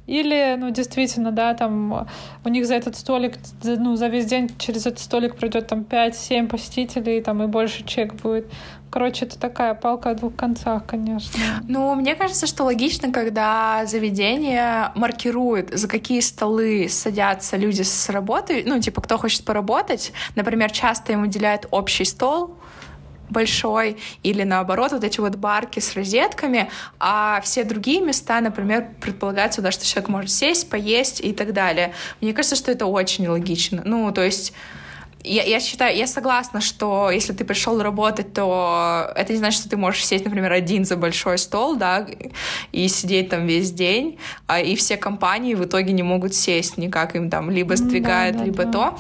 Или, 0.07 0.55
ну, 0.57 0.69
действительно, 0.69 1.31
да, 1.31 1.53
там 1.53 2.07
у 2.45 2.49
них 2.49 2.65
за 2.65 2.75
этот 2.75 2.95
столик, 2.95 3.35
ну, 3.63 3.95
за 3.95 4.07
весь 4.07 4.25
день 4.25 4.49
через 4.57 4.85
этот 4.85 4.99
столик 4.99 5.35
пройдет 5.35 5.67
там 5.67 5.83
5-7 5.83 6.47
посетителей, 6.47 7.21
там 7.21 7.43
и 7.43 7.47
больше 7.47 7.83
чек 7.85 8.13
будет. 8.13 8.45
Короче, 8.93 9.25
это 9.25 9.39
такая 9.39 9.73
палка 9.73 10.11
о 10.11 10.13
двух 10.13 10.35
концах, 10.35 10.85
конечно. 10.85 11.39
Ну, 11.67 11.95
мне 11.95 12.13
кажется, 12.13 12.45
что 12.45 12.63
логично, 12.63 13.11
когда 13.11 13.87
заведение 13.87 14.91
маркирует, 14.93 15.75
за 15.75 15.87
какие 15.87 16.19
столы 16.19 16.87
садятся 16.89 17.57
люди 17.57 17.81
с 17.81 18.09
работы, 18.09 18.61
ну, 18.67 18.79
типа, 18.79 19.01
кто 19.01 19.17
хочет 19.17 19.45
поработать. 19.45 20.13
Например, 20.35 20.69
часто 20.69 21.11
им 21.11 21.23
уделяют 21.23 21.65
общий 21.71 22.05
стол, 22.05 22.55
большой, 23.31 23.97
или 24.21 24.43
наоборот, 24.43 24.91
вот 24.91 25.03
эти 25.03 25.19
вот 25.19 25.37
барки 25.37 25.79
с 25.79 25.95
розетками, 25.95 26.69
а 26.99 27.41
все 27.41 27.63
другие 27.63 27.99
места, 27.99 28.41
например, 28.41 28.89
предполагают 29.01 29.55
сюда, 29.55 29.71
что 29.71 29.87
человек 29.87 30.09
может 30.09 30.29
сесть, 30.29 30.69
поесть 30.69 31.19
и 31.19 31.33
так 31.33 31.53
далее. 31.53 31.95
Мне 32.21 32.31
кажется, 32.31 32.55
что 32.55 32.71
это 32.71 32.85
очень 32.85 33.27
логично. 33.27 33.81
Ну, 33.83 34.11
то 34.11 34.21
есть 34.21 34.53
я, 35.23 35.43
я 35.43 35.59
считаю, 35.59 35.95
я 35.97 36.07
согласна, 36.07 36.61
что 36.61 37.09
если 37.11 37.33
ты 37.33 37.45
пришел 37.45 37.81
работать, 37.81 38.33
то 38.33 39.11
это 39.15 39.33
не 39.33 39.39
значит, 39.39 39.61
что 39.61 39.69
ты 39.69 39.77
можешь 39.77 40.05
сесть, 40.05 40.25
например, 40.25 40.51
один 40.51 40.85
за 40.85 40.97
большой 40.97 41.37
стол, 41.37 41.75
да, 41.75 42.05
и 42.71 42.87
сидеть 42.87 43.29
там 43.29 43.47
весь 43.47 43.71
день, 43.71 44.17
а, 44.47 44.59
и 44.59 44.75
все 44.75 44.97
компании 44.97 45.55
в 45.55 45.63
итоге 45.65 45.93
не 45.93 46.03
могут 46.03 46.33
сесть 46.33 46.77
никак, 46.77 47.15
им 47.15 47.29
там 47.29 47.49
либо 47.49 47.75
сдвигают, 47.75 48.35
да, 48.35 48.39
да, 48.39 48.45
либо 48.45 48.65
да. 48.65 48.71
то. 48.71 48.97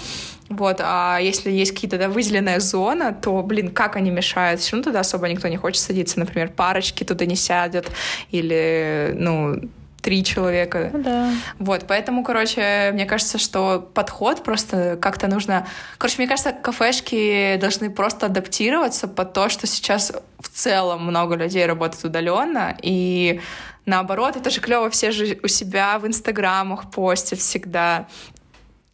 Вот, 0.49 0.77
а 0.81 1.17
если 1.19 1.49
есть 1.49 1.71
какие-то 1.71 1.97
да, 1.97 2.09
выделенная 2.09 2.59
зона, 2.59 3.13
то, 3.13 3.41
блин, 3.41 3.71
как 3.71 3.95
они 3.95 4.11
мешают? 4.11 4.61
Все 4.61 4.73
равно 4.73 4.83
туда 4.83 4.99
особо 4.99 5.27
никто 5.27 5.47
не 5.47 5.57
хочет 5.57 5.81
садиться. 5.81 6.19
Например, 6.19 6.49
парочки 6.49 7.03
туда 7.03 7.25
не 7.25 7.35
сядут, 7.35 7.87
или, 8.29 9.15
ну, 9.17 9.59
три 10.03 10.23
человека. 10.23 10.91
Ну, 10.93 11.01
да. 11.01 11.31
Вот, 11.59 11.85
поэтому, 11.87 12.23
короче, 12.23 12.91
мне 12.93 13.05
кажется, 13.05 13.37
что 13.37 13.79
подход 13.93 14.43
просто 14.43 14.97
как-то 15.01 15.27
нужно... 15.27 15.65
Короче, 15.97 16.17
мне 16.17 16.27
кажется, 16.27 16.51
кафешки 16.51 17.57
должны 17.59 17.89
просто 17.89 18.25
адаптироваться 18.25 19.07
под 19.07 19.33
то, 19.33 19.49
что 19.49 19.65
сейчас 19.65 20.11
в 20.39 20.49
целом 20.49 21.05
много 21.05 21.35
людей 21.35 21.65
работают 21.65 22.03
удаленно, 22.03 22.77
и 22.81 23.39
наоборот, 23.85 24.35
это 24.35 24.49
же 24.49 24.59
клево, 24.59 24.89
все 24.89 25.11
же 25.11 25.39
у 25.41 25.47
себя 25.47 25.97
в 25.99 26.05
инстаграмах 26.05 26.91
постят 26.91 27.39
всегда. 27.39 28.07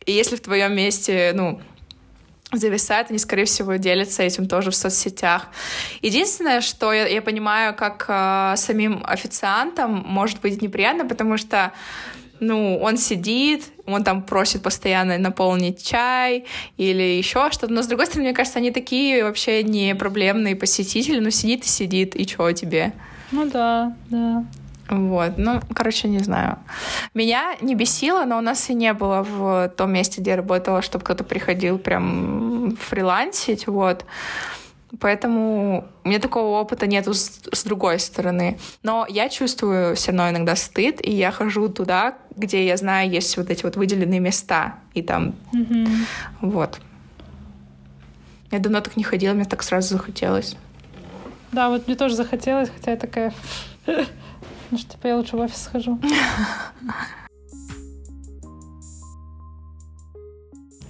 И 0.06 0.12
если 0.12 0.36
в 0.36 0.42
твоем 0.42 0.76
месте, 0.76 1.32
ну, 1.34 1.60
зависают, 2.52 3.10
они, 3.10 3.20
скорее 3.20 3.46
всего, 3.46 3.76
делятся 3.76 4.24
этим 4.24 4.48
тоже 4.48 4.72
в 4.72 4.76
соцсетях. 4.76 5.48
Единственное, 6.02 6.62
что 6.62 6.92
я, 6.92 7.08
я 7.08 7.22
понимаю, 7.22 7.76
как 7.76 8.06
э, 8.08 8.54
самим 8.58 9.04
официантам 9.06 10.04
может 10.06 10.42
быть 10.42 10.62
неприятно, 10.62 11.06
потому 11.06 11.38
что 11.38 11.72
ну, 12.40 12.80
он 12.82 12.98
сидит, 12.98 13.66
он 13.86 14.04
там 14.04 14.24
просит 14.24 14.64
постоянно 14.64 15.18
наполнить 15.18 15.84
чай 15.84 16.46
или 16.78 17.18
еще 17.18 17.50
что-то. 17.52 17.74
Но, 17.74 17.84
с 17.84 17.88
другой 17.88 18.06
стороны, 18.06 18.30
мне 18.30 18.36
кажется, 18.36 18.60
они 18.60 18.72
такие 18.72 19.24
вообще 19.24 19.64
не 19.64 19.94
проблемные 19.96 20.56
посетители. 20.56 21.20
Ну, 21.20 21.32
сидит 21.32 21.66
и 21.66 21.68
сидит, 21.68 22.16
и 22.16 22.26
что 22.28 22.52
тебе? 22.54 22.94
Ну 23.32 23.46
да, 23.50 23.96
да. 24.10 24.46
Вот, 24.90 25.38
ну, 25.38 25.62
короче, 25.74 26.08
не 26.08 26.20
знаю. 26.20 26.58
Меня 27.14 27.56
не 27.62 27.76
бесило, 27.76 28.26
но 28.26 28.38
у 28.38 28.42
нас 28.42 28.70
и 28.70 28.74
не 28.74 28.94
было 28.94 29.24
в 29.24 29.70
том 29.78 29.94
месте, 29.94 30.22
где 30.22 30.32
я 30.32 30.38
работала, 30.38 30.82
чтобы 30.82 31.06
кто-то 31.06 31.24
приходил 31.24 31.78
прям 31.78 32.76
фрилансить, 32.78 33.68
вот. 33.68 34.06
Поэтому 35.00 35.88
у 36.04 36.10
меня 36.10 36.20
такого 36.20 36.60
опыта 36.60 36.88
нету 36.88 37.14
с, 37.14 37.40
с 37.52 37.64
другой 37.64 38.00
стороны. 38.00 38.58
Но 38.82 39.06
я 39.08 39.30
чувствую 39.30 39.96
все 39.96 40.12
равно 40.12 40.32
иногда 40.32 40.56
стыд, 40.56 41.00
и 41.06 41.12
я 41.12 41.32
хожу 41.32 41.70
туда, 41.70 42.18
где 42.36 42.66
я 42.66 42.76
знаю, 42.76 43.10
есть 43.10 43.38
вот 43.38 43.52
эти 43.52 43.64
вот 43.64 43.76
выделенные 43.76 44.20
места. 44.20 44.76
И 44.96 45.04
там 45.04 45.36
mm-hmm. 45.54 45.88
вот. 46.42 46.80
Я 48.50 48.58
давно 48.58 48.82
так 48.82 48.98
не 48.98 49.04
ходила, 49.04 49.34
мне 49.34 49.46
так 49.46 49.62
сразу 49.62 49.96
захотелось. 49.96 50.56
Да, 51.52 51.70
вот 51.70 51.86
мне 51.86 51.96
тоже 51.96 52.16
захотелось, 52.16 52.70
хотя 52.70 52.92
я 52.92 52.98
такая... 52.98 53.34
Ну 54.72 54.78
что, 54.78 54.92
типа, 54.92 55.08
я 55.08 55.18
лучше 55.18 55.36
в 55.36 55.40
офис 55.40 55.64
схожу. 55.64 56.00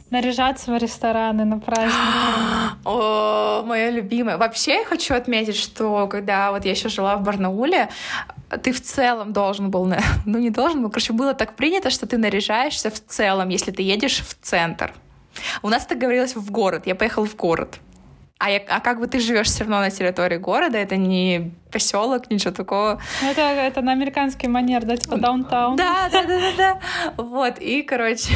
Наряжаться 0.09 0.71
в 0.71 0.77
рестораны 0.77 1.45
на 1.45 1.59
праздники. 1.59 1.93
О, 2.85 3.63
моя 3.63 3.91
любимая. 3.91 4.37
Вообще 4.37 4.79
я 4.79 4.85
хочу 4.85 5.13
отметить, 5.13 5.55
что 5.55 6.07
когда 6.07 6.51
вот 6.51 6.65
я 6.65 6.71
еще 6.71 6.89
жила 6.89 7.15
в 7.15 7.21
Барнауле, 7.21 7.89
ты 8.63 8.71
в 8.71 8.81
целом 8.81 9.33
должен 9.33 9.69
был, 9.69 9.85
ну 10.25 10.39
не 10.39 10.49
должен 10.49 10.81
был, 10.81 10.89
короче, 10.89 11.13
было 11.13 11.33
так 11.35 11.55
принято, 11.55 11.91
что 11.91 12.07
ты 12.07 12.17
наряжаешься 12.17 12.89
в 12.89 12.99
целом, 12.99 13.49
если 13.49 13.71
ты 13.71 13.83
едешь 13.83 14.21
в 14.21 14.35
центр. 14.41 14.93
У 15.61 15.69
нас 15.69 15.85
так 15.85 15.99
говорилось 15.99 16.35
в 16.35 16.51
город. 16.51 16.87
Я 16.87 16.95
поехала 16.95 17.25
в 17.25 17.35
город. 17.35 17.79
А, 18.41 18.49
я, 18.49 18.61
а 18.69 18.79
как 18.79 18.99
бы 18.99 19.07
ты 19.07 19.19
живешь 19.19 19.47
все 19.47 19.65
равно 19.65 19.81
на 19.81 19.91
территории 19.91 20.37
города, 20.37 20.77
это 20.77 20.95
не 20.95 21.51
поселок, 21.73 22.31
ничего 22.31 22.53
такого. 22.53 23.01
Это, 23.21 23.41
это 23.41 23.81
на 23.81 23.91
американский 23.91 24.47
манер, 24.47 24.85
да, 24.85 24.95
типа 24.95 25.17
даунтаун. 25.17 25.75
Да, 25.75 26.07
да, 26.09 26.23
да, 26.23 26.39
да, 26.39 26.51
да. 26.57 26.79
Вот, 27.21 27.59
и, 27.59 27.81
короче, 27.81 28.33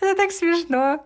это 0.00 0.16
так 0.16 0.30
смешно. 0.32 1.04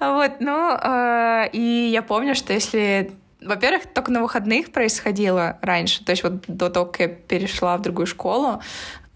Вот, 0.00 0.32
ну, 0.40 0.76
э, 0.76 1.50
и 1.52 1.90
я 1.92 2.02
помню, 2.02 2.34
что 2.34 2.52
если 2.52 3.12
во-первых, 3.40 3.82
только 3.92 4.10
на 4.10 4.22
выходных 4.22 4.72
происходило 4.72 5.58
раньше. 5.60 6.02
То 6.02 6.12
есть 6.12 6.22
вот 6.22 6.46
до 6.48 6.70
того, 6.70 6.86
как 6.86 7.00
я 7.00 7.08
перешла 7.08 7.76
в 7.76 7.82
другую 7.82 8.06
школу, 8.06 8.62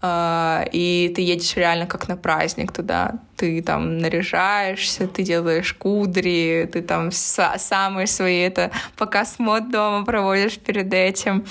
и 0.01 1.11
ты 1.13 1.21
едешь 1.21 1.55
реально 1.55 1.85
как 1.85 2.07
на 2.07 2.15
праздник 2.15 2.71
туда. 2.71 3.19
Ты 3.35 3.61
там 3.61 3.97
наряжаешься, 3.97 5.07
ты 5.07 5.23
делаешь 5.23 5.73
кудри, 5.73 6.69
ты 6.71 6.81
там 6.81 7.11
самые 7.11 8.07
свои 8.07 8.39
это 8.39 8.71
показ 8.97 9.39
мод 9.39 9.69
дома 9.71 10.05
проводишь 10.05 10.57
перед 10.57 10.93
этим. 10.93 11.45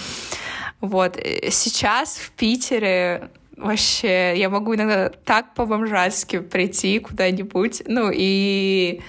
Вот. 0.81 1.19
Сейчас 1.51 2.17
в 2.17 2.31
Питере 2.31 3.29
вообще 3.57 4.35
я 4.37 4.49
могу 4.49 4.75
иногда 4.75 5.11
так 5.11 5.53
по-бомжатски 5.55 6.39
прийти 6.39 7.01
куда-нибудь, 7.01 7.83
ну 7.87 8.11
и 8.15 9.03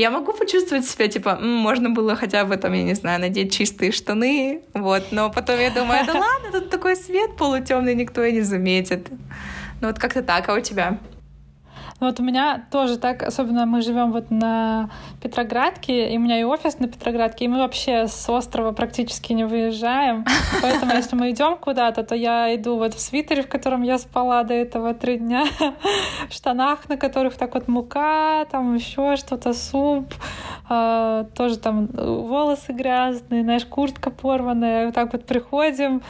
я 0.00 0.10
могу 0.10 0.32
почувствовать 0.32 0.86
себя, 0.86 1.08
типа, 1.08 1.38
можно 1.40 1.90
было 1.90 2.14
хотя 2.14 2.44
бы 2.44 2.56
там, 2.56 2.72
я 2.72 2.84
не 2.84 2.94
знаю, 2.94 3.20
надеть 3.20 3.52
чистые 3.52 3.90
штаны, 3.90 4.62
вот, 4.72 5.10
но 5.10 5.28
потом 5.28 5.58
я 5.58 5.70
думаю, 5.70 6.06
да 6.06 6.12
ладно, 6.14 6.52
тут 6.52 6.70
такой 6.70 6.94
свет 6.94 7.36
полутемный, 7.36 7.96
никто 7.96 8.22
и 8.22 8.32
не 8.32 8.42
заметит. 8.42 9.08
Ну 9.80 9.88
вот 9.88 9.98
как-то 9.98 10.22
так, 10.22 10.48
а 10.48 10.54
у 10.54 10.60
тебя? 10.60 10.98
Ну, 12.00 12.06
вот 12.06 12.20
у 12.20 12.22
меня 12.22 12.64
тоже 12.70 12.96
так, 12.96 13.24
особенно 13.24 13.66
мы 13.66 13.82
живем 13.82 14.12
вот 14.12 14.30
на 14.30 14.88
Петроградке, 15.20 16.12
и 16.12 16.16
у 16.16 16.20
меня 16.20 16.38
и 16.38 16.44
офис 16.44 16.78
на 16.78 16.86
Петроградке, 16.86 17.44
и 17.44 17.48
мы 17.48 17.58
вообще 17.58 18.06
с 18.06 18.28
острова 18.28 18.70
практически 18.70 19.32
не 19.32 19.44
выезжаем. 19.44 20.24
Поэтому, 20.62 20.92
если 20.92 21.16
мы 21.16 21.30
идем 21.30 21.56
куда-то, 21.56 22.04
то 22.04 22.14
я 22.14 22.54
иду 22.54 22.76
вот 22.76 22.94
в 22.94 23.00
свитере, 23.00 23.42
в 23.42 23.48
котором 23.48 23.82
я 23.82 23.98
спала 23.98 24.44
до 24.44 24.54
этого 24.54 24.94
три 24.94 25.18
дня, 25.18 25.46
в 26.28 26.32
штанах, 26.32 26.88
на 26.88 26.96
которых 26.96 27.34
так 27.34 27.54
вот 27.54 27.66
мука, 27.66 28.44
там 28.44 28.76
еще 28.76 29.16
что-то, 29.16 29.52
суп, 29.52 30.14
э, 30.70 31.24
тоже 31.36 31.58
там 31.58 31.86
волосы 31.86 32.74
грязные, 32.74 33.42
знаешь, 33.42 33.64
куртка 33.64 34.10
порванная. 34.10 34.86
Вот 34.86 34.94
так 34.94 35.12
вот 35.12 35.24
приходим, 35.24 36.02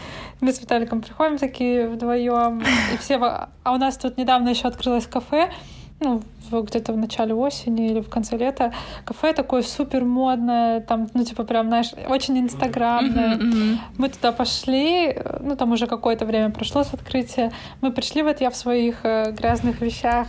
мы 0.42 0.52
с 0.52 0.60
Виталиком 0.60 1.00
приходим 1.00 1.38
такие 1.38 1.88
вдвоем, 1.88 2.62
и 2.92 2.98
все... 2.98 3.16
А 3.16 3.72
у 3.72 3.76
нас 3.76 3.96
тут 3.96 4.18
недавно 4.18 4.50
еще 4.50 4.68
открылось 4.68 5.06
кафе, 5.06 5.50
ну, 6.00 6.22
где-то 6.50 6.92
в 6.92 6.96
начале 6.96 7.34
осени 7.34 7.90
или 7.90 8.00
в 8.00 8.08
конце 8.08 8.36
лета. 8.36 8.72
Кафе 9.04 9.32
такое 9.32 9.62
супер 9.62 10.04
модное, 10.04 10.80
там, 10.80 11.08
ну, 11.14 11.24
типа, 11.24 11.44
прям, 11.44 11.68
знаешь, 11.68 11.90
очень 12.08 12.38
инстаграмное. 12.38 13.36
Mm-hmm, 13.36 13.52
mm-hmm. 13.52 13.78
Мы 13.98 14.08
туда 14.08 14.32
пошли, 14.32 15.16
ну, 15.40 15.56
там 15.56 15.72
уже 15.72 15.86
какое-то 15.86 16.24
время 16.24 16.50
прошло 16.50 16.84
с 16.84 16.94
открытия. 16.94 17.52
Мы 17.80 17.92
пришли, 17.92 18.22
вот 18.22 18.40
я 18.40 18.50
в 18.50 18.56
своих 18.56 19.00
э, 19.02 19.32
грязных 19.32 19.80
вещах 19.80 20.28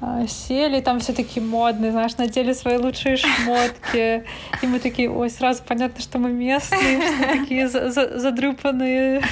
э, 0.00 0.26
сели, 0.26 0.80
там 0.80 1.00
все 1.00 1.12
такие 1.12 1.44
модные, 1.44 1.92
знаешь, 1.92 2.16
надели 2.16 2.52
свои 2.52 2.78
лучшие 2.78 3.16
шмотки. 3.16 4.24
И 4.62 4.66
мы 4.66 4.78
такие, 4.80 5.10
ой, 5.10 5.30
сразу 5.30 5.62
понятно, 5.66 6.00
что 6.00 6.18
мы 6.18 6.30
местные, 6.32 7.00
что 7.00 7.28
такие 7.38 7.68
задрупанные. 7.68 9.22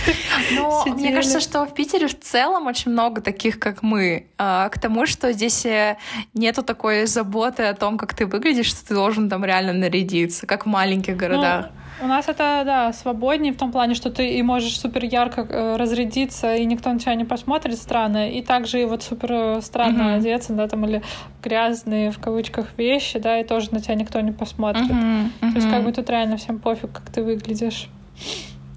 Но 0.55 0.85
мне 0.87 1.13
кажется, 1.13 1.41
что 1.41 1.65
в 1.65 1.75
Питере 1.75 2.07
в 2.07 2.19
целом 2.21 2.67
очень 2.67 2.93
много 2.93 3.21
таких, 3.23 3.59
как 3.59 3.83
мы. 3.83 4.27
А, 4.39 4.69
к 4.69 4.79
тому, 4.79 5.07
что 5.07 5.33
здесь 5.33 5.62
э, 5.67 5.97
нету 6.35 6.63
такой 6.63 7.07
заботы 7.07 7.65
о 7.65 7.75
том, 7.75 7.99
как 7.99 8.15
ты 8.15 8.27
выглядишь, 8.27 8.67
что 8.67 8.87
ты 8.87 8.95
должен 8.95 9.29
там 9.29 9.45
реально 9.45 9.73
нарядиться, 9.73 10.47
как 10.47 10.67
в 10.67 10.69
маленьких 10.69 11.17
городах. 11.17 11.67
Ну, 11.67 11.83
у 12.03 12.07
нас 12.09 12.29
это, 12.29 12.63
да, 12.65 12.93
свободнее 12.93 13.53
в 13.53 13.57
том 13.57 13.71
плане, 13.71 13.95
что 13.95 14.11
ты 14.11 14.31
и 14.31 14.43
можешь 14.43 14.79
супер 14.79 15.05
ярко 15.05 15.43
э, 15.43 15.77
разрядиться, 15.77 16.55
и 16.55 16.65
никто 16.65 16.93
на 16.93 16.99
тебя 16.99 17.15
не 17.15 17.25
посмотрит 17.25 17.79
странно, 17.79 18.29
и 18.29 18.43
также 18.43 18.83
и 18.83 18.85
вот 18.85 19.03
супер 19.03 19.33
э, 19.33 19.61
странно 19.63 20.03
mm-hmm. 20.03 20.17
одеться, 20.17 20.53
да, 20.53 20.67
там, 20.67 20.85
или 20.85 21.03
грязные, 21.43 22.11
в 22.11 22.19
кавычках, 22.19 22.67
вещи, 22.77 23.19
да, 23.19 23.39
и 23.39 23.45
тоже 23.45 23.69
на 23.73 23.81
тебя 23.81 23.95
никто 23.95 24.21
не 24.21 24.33
посмотрит. 24.33 24.91
Mm-hmm. 24.91 25.25
Mm-hmm. 25.41 25.53
То 25.53 25.57
есть 25.57 25.71
как 25.71 25.85
бы 25.85 25.93
тут 25.93 26.11
реально 26.11 26.37
всем 26.37 26.59
пофиг, 26.59 26.93
как 26.93 27.11
ты 27.11 27.23
выглядишь. 27.23 27.89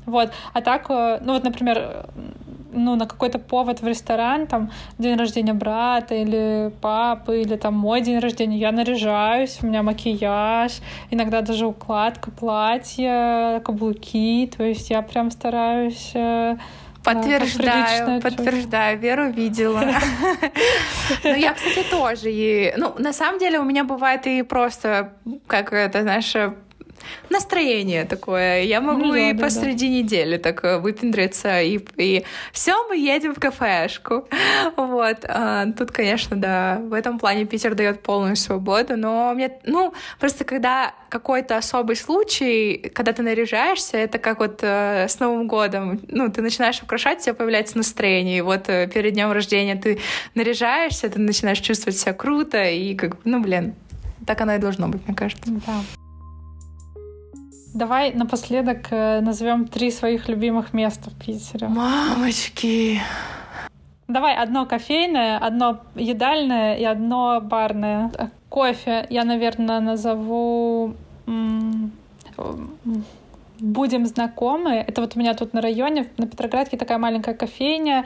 Вот. 0.05 0.31
А 0.53 0.61
так, 0.61 0.85
э, 0.89 1.19
ну 1.23 1.33
вот, 1.33 1.43
например, 1.43 2.07
ну, 2.75 2.95
на 2.95 3.07
какой-то 3.07 3.39
повод 3.39 3.81
в 3.81 3.87
ресторан, 3.87 4.47
там, 4.47 4.71
день 4.97 5.17
рождения 5.17 5.53
брата 5.53 6.15
или 6.15 6.71
папы, 6.81 7.41
или 7.41 7.55
там 7.55 7.73
мой 7.73 8.01
день 8.01 8.19
рождения, 8.19 8.57
я 8.57 8.71
наряжаюсь, 8.71 9.59
у 9.61 9.67
меня 9.67 9.83
макияж, 9.83 10.73
иногда 11.09 11.41
даже 11.41 11.65
укладка 11.65 12.31
платья, 12.31 13.61
каблуки, 13.65 14.51
то 14.55 14.63
есть 14.63 14.89
я 14.89 15.01
прям 15.01 15.31
стараюсь 15.31 16.11
э, 16.13 16.57
Подтверждаю, 17.05 18.19
подтверждаю, 18.19 18.97
Веру 18.97 19.29
видела. 19.29 19.85
Ну, 21.23 21.35
я, 21.35 21.53
кстати, 21.53 21.85
тоже. 21.91 22.73
Ну, 22.77 22.95
на 22.97 23.13
самом 23.13 23.39
деле 23.39 23.59
у 23.59 23.63
меня 23.63 23.83
бывает 23.83 24.25
и 24.25 24.41
просто, 24.41 25.13
как 25.45 25.71
это, 25.71 26.01
знаешь, 26.01 26.33
настроение 27.29 28.05
такое. 28.05 28.63
Я 28.63 28.81
могу 28.81 29.05
ну, 29.05 29.15
и 29.15 29.33
да, 29.33 29.43
посреди 29.43 29.87
да. 29.87 29.93
недели 29.93 30.37
так 30.37 30.63
э, 30.63 30.77
выпендриться, 30.77 31.61
и, 31.61 31.79
и 31.97 32.23
все, 32.51 32.87
мы 32.87 32.97
едем 32.97 33.33
в 33.33 33.39
кафешку. 33.39 34.27
Вот. 34.75 35.25
А, 35.27 35.65
тут, 35.77 35.91
конечно, 35.91 36.35
да, 36.35 36.79
в 36.81 36.93
этом 36.93 37.19
плане 37.19 37.45
Питер 37.45 37.75
дает 37.75 38.01
полную 38.01 38.35
свободу, 38.35 38.97
но 38.97 39.33
мне, 39.33 39.51
ну, 39.65 39.93
просто 40.19 40.43
когда 40.43 40.93
какой-то 41.09 41.57
особый 41.57 41.95
случай, 41.95 42.91
когда 42.93 43.13
ты 43.13 43.21
наряжаешься, 43.21 43.97
это 43.97 44.17
как 44.17 44.39
вот 44.39 44.59
э, 44.61 45.07
с 45.07 45.19
Новым 45.19 45.47
годом, 45.47 46.01
ну, 46.07 46.31
ты 46.31 46.41
начинаешь 46.41 46.81
украшать, 46.81 47.19
у 47.19 47.23
тебя 47.23 47.33
появляется 47.33 47.77
настроение, 47.77 48.39
и 48.39 48.41
вот 48.41 48.69
э, 48.69 48.87
перед 48.87 49.13
днем 49.13 49.31
рождения 49.31 49.75
ты 49.75 49.99
наряжаешься, 50.35 51.09
ты 51.09 51.19
начинаешь 51.19 51.59
чувствовать 51.59 51.97
себя 51.97 52.13
круто, 52.13 52.63
и 52.63 52.95
как, 52.95 53.17
ну, 53.23 53.41
блин, 53.41 53.75
так 54.25 54.41
оно 54.41 54.55
и 54.55 54.57
должно 54.57 54.87
быть, 54.87 55.05
мне 55.07 55.15
кажется. 55.15 55.43
Да. 55.47 56.04
Давай 57.75 58.13
напоследок 58.13 58.87
э, 58.91 59.19
назовем 59.19 59.67
три 59.67 59.91
своих 59.91 60.29
любимых 60.29 60.73
места 60.73 61.09
в 61.09 61.13
Питере. 61.15 61.67
Мамочки! 61.67 63.01
Давай 64.07 64.33
одно 64.33 64.65
кофейное, 64.65 65.37
одно 65.37 65.81
едальное 65.95 66.77
и 66.77 66.85
одно 66.85 67.41
барное. 67.41 68.11
Кофе 68.47 69.05
я, 69.09 69.25
наверное, 69.25 69.81
назову 69.81 70.93
будем 73.59 74.05
знакомы. 74.05 74.75
Это 74.87 75.01
вот 75.01 75.17
у 75.17 75.19
меня 75.19 75.33
тут 75.33 75.53
на 75.53 75.59
районе, 75.59 76.07
на 76.15 76.27
Петроградке 76.27 76.77
такая 76.77 76.97
маленькая 76.97 77.35
кофейня. 77.35 78.05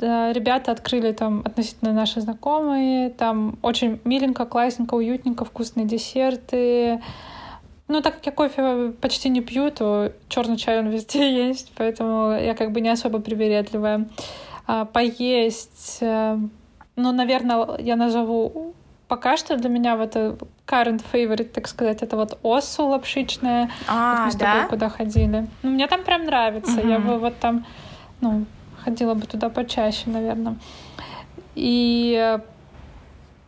Ребята 0.00 0.72
открыли 0.72 1.12
там 1.12 1.42
относительно 1.44 1.92
наши 1.92 2.22
знакомые. 2.22 3.10
Там 3.10 3.58
очень 3.60 4.00
миленько, 4.04 4.46
классненько, 4.46 4.94
уютненько, 4.94 5.44
вкусные 5.44 5.84
десерты. 5.84 7.02
Ну, 7.92 8.00
так 8.00 8.14
как 8.14 8.26
я 8.26 8.32
кофе 8.32 8.92
почти 9.02 9.28
не 9.28 9.42
пью, 9.42 9.70
то 9.70 10.12
черный 10.28 10.56
чай 10.56 10.78
он 10.78 10.88
везде 10.88 11.48
есть, 11.48 11.72
поэтому 11.76 12.32
я 12.32 12.54
как 12.54 12.72
бы 12.72 12.80
не 12.80 12.88
особо 12.88 13.18
привередливая. 13.18 14.08
А, 14.66 14.86
поесть, 14.86 15.98
э, 16.00 16.38
ну, 16.96 17.12
наверное, 17.12 17.76
я 17.78 17.96
назову 17.96 18.74
пока 19.08 19.36
что 19.36 19.58
для 19.58 19.68
меня 19.68 19.96
вот 19.96 20.16
это 20.16 20.38
current 20.66 21.02
favorite, 21.12 21.50
так 21.52 21.68
сказать, 21.68 22.02
это 22.02 22.16
вот 22.16 22.38
осу 22.42 22.86
лапшичная. 22.86 23.70
А, 23.86 24.16
вот 24.16 24.24
мы 24.24 24.32
с 24.32 24.36
тобой 24.36 24.62
да? 24.62 24.68
куда 24.68 24.88
ходили. 24.88 25.46
Ну, 25.62 25.70
мне 25.70 25.86
там 25.86 26.02
прям 26.02 26.24
нравится. 26.24 26.80
Угу. 26.80 26.88
Я 26.88 26.98
бы 26.98 27.18
вот 27.18 27.38
там, 27.40 27.66
ну, 28.22 28.46
ходила 28.82 29.12
бы 29.12 29.26
туда 29.26 29.50
почаще, 29.50 30.04
наверное. 30.06 30.56
И 31.54 32.16
э, 32.18 32.40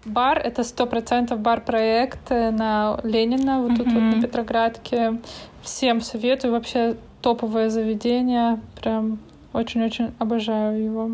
Бар— 0.04 0.38
это 0.44 0.64
сто 0.64 0.86
процентов 0.86 1.40
бар-проект 1.40 2.30
на 2.30 2.98
Ленина, 3.02 3.60
вот 3.60 3.72
mm-hmm. 3.72 3.76
тут 3.76 3.86
вот 3.86 4.02
на 4.02 4.22
Петроградке. 4.22 5.20
Всем 5.62 6.00
советую, 6.00 6.52
вообще 6.52 6.96
топовое 7.22 7.70
заведение, 7.70 8.60
прям 8.80 9.18
очень-очень 9.52 10.12
обожаю 10.18 10.84
его. 10.84 11.10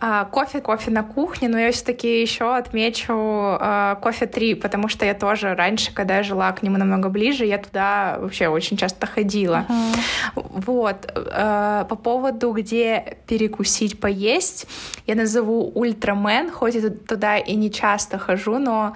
А, 0.00 0.24
кофе, 0.26 0.60
кофе 0.60 0.90
на 0.90 1.02
кухне, 1.02 1.48
но 1.48 1.58
я 1.58 1.72
все-таки 1.72 2.20
еще 2.20 2.56
отмечу 2.56 3.14
а, 3.14 3.96
кофе 3.96 4.26
3, 4.26 4.54
потому 4.54 4.88
что 4.88 5.04
я 5.04 5.14
тоже 5.14 5.54
раньше, 5.54 5.92
когда 5.92 6.16
я 6.16 6.22
жила 6.22 6.52
к 6.52 6.62
нему 6.62 6.78
намного 6.78 7.08
ближе, 7.08 7.44
я 7.44 7.58
туда 7.58 8.18
вообще 8.20 8.48
очень 8.48 8.76
часто 8.76 9.06
ходила. 9.06 9.66
Uh-huh. 9.68 10.46
Вот. 10.66 11.12
А, 11.14 11.84
по 11.84 11.96
поводу, 11.96 12.52
где 12.52 13.18
перекусить, 13.26 13.98
поесть, 13.98 14.66
я 15.06 15.14
назову 15.14 15.72
Ультрамен, 15.74 16.50
хоть 16.50 16.74
я 16.74 16.90
туда 16.90 17.38
и 17.38 17.56
не 17.56 17.70
часто 17.70 18.18
хожу, 18.18 18.58
но 18.58 18.94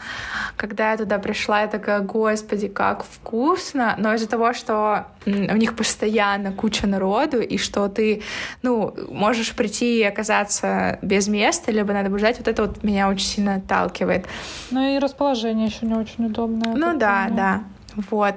когда 0.57 0.93
я 0.93 0.97
туда 0.97 1.19
пришла, 1.19 1.63
я 1.63 1.67
такая, 1.67 2.01
господи, 2.01 2.69
как 2.69 3.05
вкусно, 3.05 3.95
но 3.99 4.15
из-за 4.15 4.29
того, 4.29 4.53
что 4.53 5.07
у 5.27 5.57
них 5.57 5.77
постоянно 5.77 6.53
куча 6.53 6.87
народу, 6.87 7.41
и 7.41 7.59
что 7.59 7.89
ты, 7.89 8.23
ну, 8.63 8.95
можешь 9.09 9.53
прийти 9.55 9.99
и 10.01 10.03
оказаться 10.03 10.92
без 11.03 11.29
места, 11.29 11.73
либо 11.73 11.93
надо 11.93 12.17
ждать, 12.19 12.39
вот 12.39 12.49
это 12.49 12.67
вот 12.67 12.83
меня 12.83 13.09
очень 13.09 13.27
сильно 13.27 13.55
отталкивает. 13.57 14.27
Ну 14.71 14.97
и 14.97 14.99
расположение 14.99 15.67
еще 15.67 15.87
не 15.87 15.95
очень 15.95 16.27
удобное. 16.27 16.75
Ну 16.75 16.99
да, 16.99 17.25
помню. 17.25 17.37
да. 17.37 17.63
Вот. 18.11 18.37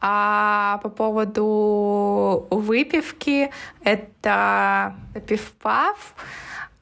А 0.00 0.78
по 0.82 0.88
поводу 0.88 2.46
выпивки, 2.50 3.50
это 3.82 4.94
пивпав, 5.26 6.14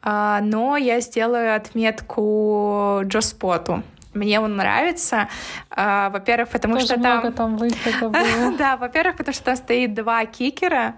а, 0.03 0.41
но 0.43 0.77
я 0.77 1.01
сделаю 1.01 1.57
отметку 1.57 3.01
Джоспоту. 3.05 3.83
Мне 4.15 4.41
он 4.41 4.57
нравится. 4.57 5.29
А, 5.71 6.11
во-первых, 6.11 6.49
потому 6.49 6.75
Тоже 6.75 6.87
что 6.87 7.01
там... 7.01 7.33
там 7.33 7.57
да, 8.57 8.77
во-первых, 8.77 9.17
потому 9.17 9.35
что 9.35 9.45
там 9.45 9.57
стоит 9.57 9.95
два 9.95 10.25
кикера. 10.27 10.95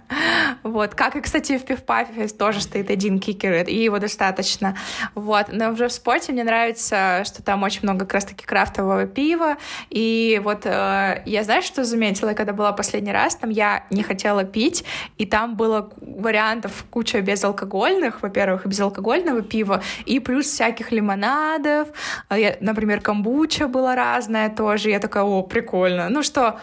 Вот. 0.63 0.95
Как 0.95 1.17
и, 1.17 1.21
кстати, 1.21 1.59
в 1.59 1.65
пивпафе 1.65 2.29
тоже 2.29 2.61
стоит 2.61 2.91
один 2.91 3.19
кикер, 3.19 3.65
и 3.65 3.77
его 3.77 3.99
достаточно. 3.99 4.77
Вот. 5.15 5.47
Но 5.51 5.71
уже 5.71 5.89
в 5.89 5.93
спорте 5.93 6.33
мне 6.33 6.45
нравится, 6.45 7.23
что 7.25 7.43
там 7.43 7.63
очень 7.63 7.81
много 7.83 8.01
как 8.01 8.15
раз-таки 8.15 8.45
крафтового 8.45 9.07
пива. 9.07 9.57
И 9.91 10.41
вот 10.45 10.67
э, 10.67 11.23
я, 11.25 11.45
знаешь, 11.45 11.65
что 11.65 11.85
заметила, 11.85 12.33
когда 12.35 12.53
была 12.53 12.73
последний 12.73 13.13
раз, 13.13 13.37
там 13.37 13.51
я 13.51 13.85
не 13.91 14.03
хотела 14.03 14.45
пить, 14.45 14.85
и 15.19 15.27
там 15.27 15.57
было 15.57 15.91
вариантов 16.01 16.85
куча 16.91 17.21
безалкогольных, 17.21 18.23
во-первых, 18.23 18.67
безалкогольного 18.67 19.43
пива, 19.43 19.83
и 20.05 20.21
плюс 20.21 20.47
всяких 20.47 20.93
лимонадов. 20.93 21.89
Я, 22.31 22.57
например, 22.61 23.01
камбуча 23.07 23.69
была 23.69 23.95
разная 23.95 24.51
тоже. 24.51 24.91
Я 24.91 24.99
такая, 24.99 25.23
о, 25.23 25.43
прикольно. 25.43 26.09
Ну 26.09 26.25
что, 26.25 26.59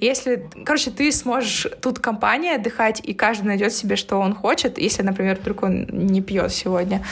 если, 0.00 0.50
короче, 0.64 0.90
ты 0.90 1.12
сможешь 1.12 1.68
тут 1.80 2.00
компания 2.00 2.56
отдыхать, 2.56 3.00
и 3.04 3.14
каждый 3.14 3.46
найдет 3.46 3.72
себе, 3.72 3.94
что 3.94 4.16
он 4.18 4.34
хочет, 4.34 4.78
если, 4.78 5.04
например, 5.04 5.38
вдруг 5.40 5.62
он 5.62 5.86
не 5.92 6.22
пьет 6.22 6.52
сегодня. 6.52 7.04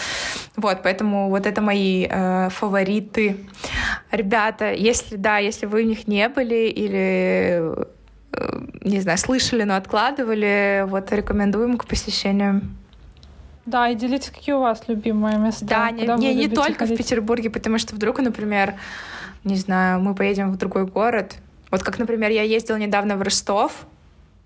Вот, 0.56 0.82
поэтому 0.82 1.30
вот 1.30 1.46
это 1.46 1.62
мои 1.62 2.08
э, 2.10 2.48
фавориты. 2.50 3.36
Ребята, 4.10 4.72
если, 4.72 5.14
да, 5.14 5.38
если 5.38 5.66
вы 5.66 5.84
в 5.84 5.86
них 5.86 6.08
не 6.08 6.28
были 6.28 6.68
или 6.68 7.76
э, 8.32 8.60
не 8.80 9.00
знаю, 9.00 9.18
слышали, 9.18 9.62
но 9.62 9.76
откладывали, 9.76 10.84
вот 10.88 11.12
рекомендуем 11.12 11.78
к 11.78 11.86
посещению. 11.86 12.60
Да, 13.66 13.88
и 13.88 13.94
делитесь, 13.94 14.30
какие 14.30 14.54
у 14.54 14.60
вас 14.60 14.82
любимые 14.88 15.38
места. 15.38 15.66
Да, 15.66 15.90
не, 15.90 16.06
не, 16.06 16.34
не 16.34 16.48
только 16.48 16.80
ходить? 16.80 16.94
в 16.94 16.98
Петербурге, 16.98 17.50
потому 17.50 17.78
что 17.78 17.94
вдруг, 17.94 18.18
например, 18.18 18.74
не 19.42 19.56
знаю, 19.56 20.00
мы 20.00 20.14
поедем 20.14 20.52
в 20.52 20.56
другой 20.56 20.86
город. 20.86 21.36
Вот 21.70 21.82
как, 21.82 21.98
например, 21.98 22.30
я 22.30 22.42
ездила 22.42 22.76
недавно 22.76 23.16
в 23.16 23.22
Ростов, 23.22 23.86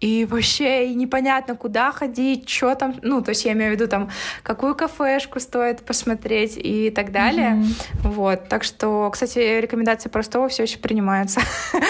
и 0.00 0.24
вообще 0.30 0.94
непонятно, 0.94 1.56
куда 1.56 1.90
ходить, 1.90 2.48
что 2.48 2.74
там, 2.76 2.94
ну, 3.02 3.20
то 3.20 3.30
есть 3.30 3.44
я 3.44 3.52
имею 3.52 3.72
в 3.72 3.74
виду 3.74 3.88
там, 3.88 4.10
какую 4.44 4.76
кафешку 4.76 5.40
стоит 5.40 5.84
посмотреть 5.84 6.56
и 6.56 6.90
так 6.90 7.10
далее. 7.10 7.56
Mm-hmm. 7.56 8.08
Вот, 8.10 8.48
так 8.48 8.62
что, 8.62 9.10
кстати, 9.10 9.60
рекомендации 9.60 10.08
простого 10.08 10.48
все 10.48 10.62
еще 10.62 10.78
принимаются. 10.78 11.40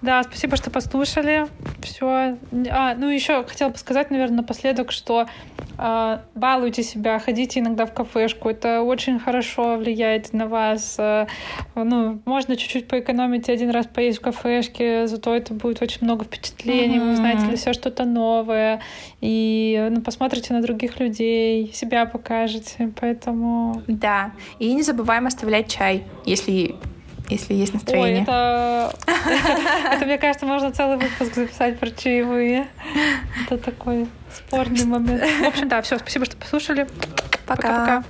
Да, 0.00 0.22
спасибо, 0.22 0.56
что 0.56 0.70
послушали. 0.70 1.46
Все. 1.82 2.36
А, 2.70 2.94
ну 2.94 3.08
еще 3.08 3.44
хотела 3.44 3.70
бы 3.70 3.78
сказать, 3.78 4.10
наверное, 4.10 4.38
напоследок, 4.38 4.92
что 4.92 5.26
э, 5.76 6.18
балуйте 6.34 6.82
себя, 6.82 7.18
ходите 7.18 7.60
иногда 7.60 7.84
в 7.84 7.92
кафешку. 7.92 8.48
Это 8.48 8.82
очень 8.82 9.18
хорошо 9.18 9.76
влияет 9.76 10.32
на 10.32 10.46
вас. 10.46 10.96
Э, 10.98 11.26
ну, 11.74 12.20
можно 12.24 12.56
чуть-чуть 12.56 12.86
поэкономить 12.86 13.48
один 13.48 13.70
раз 13.70 13.86
поесть 13.86 14.18
в 14.18 14.22
кафешке, 14.22 15.08
зато 15.08 15.34
это 15.34 15.52
будет 15.54 15.82
очень 15.82 16.04
много 16.04 16.24
впечатлений. 16.24 16.98
Mm-hmm. 16.98 17.04
Вы 17.04 17.12
узнаете 17.12 17.46
для 17.46 17.56
себя 17.56 17.72
что-то 17.72 18.04
новое. 18.04 18.80
И 19.20 19.88
ну, 19.90 20.00
посмотрите 20.00 20.54
на 20.54 20.62
других 20.62 21.00
людей, 21.00 21.72
себя 21.74 22.06
покажете. 22.06 22.92
Поэтому... 23.00 23.82
Да. 23.88 24.30
И 24.60 24.72
не 24.72 24.82
забываем 24.82 25.26
оставлять 25.26 25.68
чай, 25.68 26.04
если 26.24 26.76
если 27.28 27.54
есть 27.54 27.74
настроение. 27.74 28.18
Ой, 28.18 28.22
это... 28.22 28.94
это, 29.92 30.04
мне 30.04 30.18
кажется, 30.18 30.46
можно 30.46 30.72
целый 30.72 30.96
выпуск 30.96 31.34
записать 31.34 31.78
про 31.78 31.90
чаевые. 31.90 32.68
Это 33.44 33.58
такой 33.58 34.08
спорный 34.34 34.84
момент. 34.84 35.22
В 35.22 35.46
общем, 35.46 35.68
да, 35.68 35.82
все, 35.82 35.98
спасибо, 35.98 36.24
что 36.24 36.36
послушали. 36.36 36.86
Пока-пока. 37.46 38.04